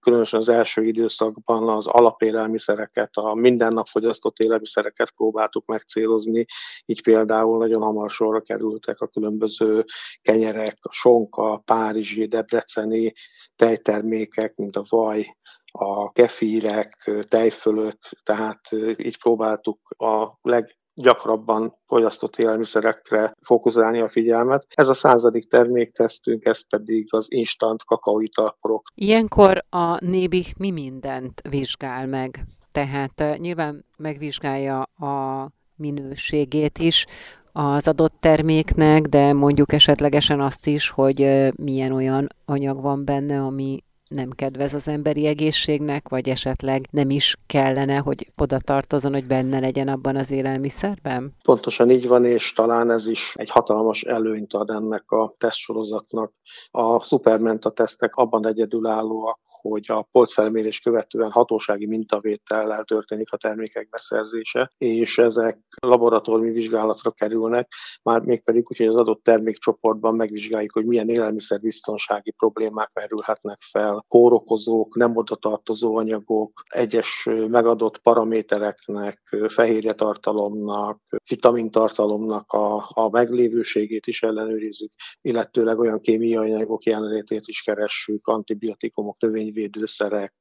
különösen 0.00 0.40
az 0.40 0.48
első 0.48 0.85
időszakban 0.85 1.68
az 1.68 1.87
alapélelmiszereket, 1.87 3.11
a 3.16 3.35
mindennap 3.35 3.87
fogyasztott 3.87 4.38
élelmiszereket 4.38 5.11
próbáltuk 5.11 5.66
megcélozni, 5.66 6.44
így 6.85 7.02
például 7.02 7.58
nagyon 7.58 7.82
hamar 7.82 8.11
sorra 8.11 8.40
kerültek 8.40 9.00
a 9.00 9.06
különböző 9.06 9.85
kenyerek, 10.20 10.78
a 10.80 10.92
sonka, 10.92 11.52
a 11.52 11.62
párizsi, 11.64 12.26
debreceni 12.26 13.12
tejtermékek, 13.56 14.54
mint 14.54 14.76
a 14.76 14.85
vaj, 14.88 15.37
a 15.72 16.12
kefírek, 16.12 17.11
tejfölök, 17.28 17.98
tehát 18.22 18.61
így 18.96 19.18
próbáltuk 19.18 19.78
a 19.88 20.38
leg 20.42 20.76
gyakrabban 20.94 21.72
fogyasztott 21.87 22.37
élelmiszerekre 22.37 23.37
fókuszálni 23.40 24.00
a 24.00 24.09
figyelmet. 24.09 24.66
Ez 24.68 24.88
a 24.88 24.94
századik 24.94 25.48
terméktesztünk, 25.48 26.44
ez 26.44 26.68
pedig 26.68 27.07
az 27.11 27.26
instant 27.28 27.85
kakaóitalporok. 27.85 28.87
Ilyenkor 28.94 29.64
a 29.70 30.05
Nébi 30.05 30.44
mi 30.59 30.70
mindent 30.70 31.42
vizsgál 31.48 32.07
meg? 32.07 32.46
Tehát 32.72 33.38
nyilván 33.38 33.85
megvizsgálja 33.98 34.83
a 34.83 35.48
minőségét 35.76 36.78
is, 36.78 37.07
az 37.52 37.88
adott 37.88 38.14
terméknek, 38.20 39.02
de 39.02 39.33
mondjuk 39.33 39.72
esetlegesen 39.72 40.40
azt 40.40 40.66
is, 40.66 40.88
hogy 40.88 41.48
milyen 41.57 41.92
olyan 41.92 42.26
anyag 42.44 42.83
van 42.83 43.05
benne, 43.05 43.40
ami 43.40 43.85
nem 44.12 44.31
kedvez 44.31 44.75
az 44.75 44.88
emberi 44.88 45.27
egészségnek, 45.27 46.09
vagy 46.09 46.29
esetleg 46.29 46.88
nem 46.90 47.11
is 47.11 47.37
kellene, 47.46 47.96
hogy 47.96 48.33
oda 48.37 48.59
tartozon, 48.59 49.12
hogy 49.12 49.27
benne 49.27 49.59
legyen 49.59 49.88
abban 49.88 50.16
az 50.16 50.31
élelmiszerben? 50.31 51.35
Pontosan 51.44 51.90
így 51.90 52.09
van, 52.09 52.25
és 52.25 52.53
talán 52.53 52.90
ez 52.90 53.07
is 53.07 53.35
egy 53.37 53.51
hatalmas 53.51 54.03
előnyt 54.03 54.53
ad 54.53 54.70
ennek 54.70 55.11
a 55.11 55.35
tesztsorozatnak. 55.38 56.33
A 56.70 57.00
szupermenta 57.00 57.70
tesztek 57.70 58.14
abban 58.14 58.46
egyedülállóak, 58.46 59.40
hogy 59.60 59.84
a 59.86 60.08
polcfelmérés 60.12 60.80
követően 60.80 61.30
hatósági 61.30 61.86
mintavétellel 61.86 62.84
történik 62.84 63.32
a 63.32 63.36
termékek 63.36 63.88
beszerzése, 63.88 64.72
és 64.78 65.18
ezek 65.18 65.58
laboratóriumi 65.80 66.52
vizsgálatra 66.52 67.10
kerülnek, 67.10 67.72
már 68.02 68.20
mégpedig 68.20 68.66
úgy, 68.68 68.76
hogy 68.76 68.86
az 68.86 68.96
adott 68.96 69.22
termékcsoportban 69.22 70.14
megvizsgáljuk, 70.14 70.72
hogy 70.72 70.86
milyen 70.86 71.08
élelmiszerbiztonsági 71.08 72.30
problémák 72.30 72.90
merülhetnek 72.94 73.58
fel, 73.70 74.04
kórokozók, 74.08 74.96
nem 74.96 75.16
oda 75.16 75.36
tartozó 75.36 75.96
anyagok, 75.96 76.62
egyes 76.68 77.28
megadott 77.48 77.98
paramétereknek, 77.98 79.18
fehérje 79.48 79.92
tartalomnak, 79.92 81.00
vitamintartalomnak 81.28 82.52
a, 82.52 82.76
a 82.88 83.10
meglévőségét 83.10 84.06
is 84.06 84.22
ellenőrizzük, 84.22 84.90
illetőleg 85.20 85.78
olyan 85.78 86.00
kémiai 86.00 86.41
anyagok 86.50 86.85
jelenlétét 86.85 87.42
is 87.46 87.62
keressük, 87.62 88.26
antibiotikumok, 88.26 89.20
növényvédőszerek, 89.20 90.35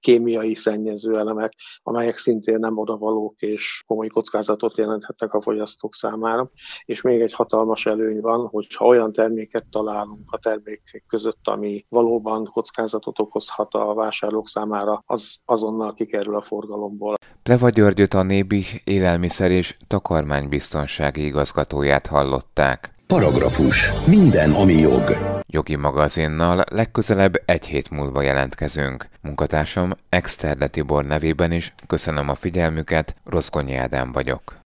kémiai 0.00 0.54
szennyező 0.54 1.18
elemek, 1.18 1.52
amelyek 1.82 2.16
szintén 2.16 2.58
nem 2.58 2.76
odavalók 2.76 3.40
és 3.40 3.82
komoly 3.86 4.08
kockázatot 4.08 4.76
jelenthetnek 4.76 5.32
a 5.32 5.40
fogyasztók 5.40 5.94
számára. 5.94 6.50
És 6.84 7.00
még 7.00 7.20
egy 7.20 7.32
hatalmas 7.32 7.86
előny 7.86 8.20
van, 8.20 8.46
hogy 8.46 8.74
ha 8.74 8.86
olyan 8.86 9.12
terméket 9.12 9.66
találunk 9.70 10.30
a 10.30 10.38
termékek 10.38 11.02
között, 11.08 11.48
ami 11.48 11.86
valóban 11.88 12.44
kockázat 12.44 12.94
kockázatot 12.94 13.18
okozhat 13.18 13.74
a 13.74 13.94
vásárlók 13.94 14.48
számára, 14.48 15.02
az 15.06 15.36
azonnal 15.44 15.94
kikerül 15.94 16.36
a 16.36 16.40
forgalomból. 16.40 17.14
Pleva 17.42 17.70
Györgyöt 17.70 18.14
a 18.14 18.22
Nébi 18.22 18.64
élelmiszer 18.84 19.50
és 19.50 19.76
takarmánybiztonsági 19.86 21.24
igazgatóját 21.24 22.06
hallották. 22.06 22.92
Paragrafus. 23.06 23.90
Minden, 24.06 24.50
ami 24.52 24.72
jog. 24.72 25.16
Jogi 25.46 25.76
magazinnal 25.76 26.64
legközelebb 26.70 27.42
egy 27.44 27.66
hét 27.66 27.90
múlva 27.90 28.22
jelentkezünk. 28.22 29.08
Munkatársam 29.20 29.92
Exterde 30.08 30.66
Tibor 30.66 31.04
nevében 31.04 31.52
is 31.52 31.74
köszönöm 31.86 32.28
a 32.28 32.34
figyelmüket, 32.34 33.14
Roszkonyi 33.24 33.74
Ádám 33.74 34.12
vagyok. 34.12 34.62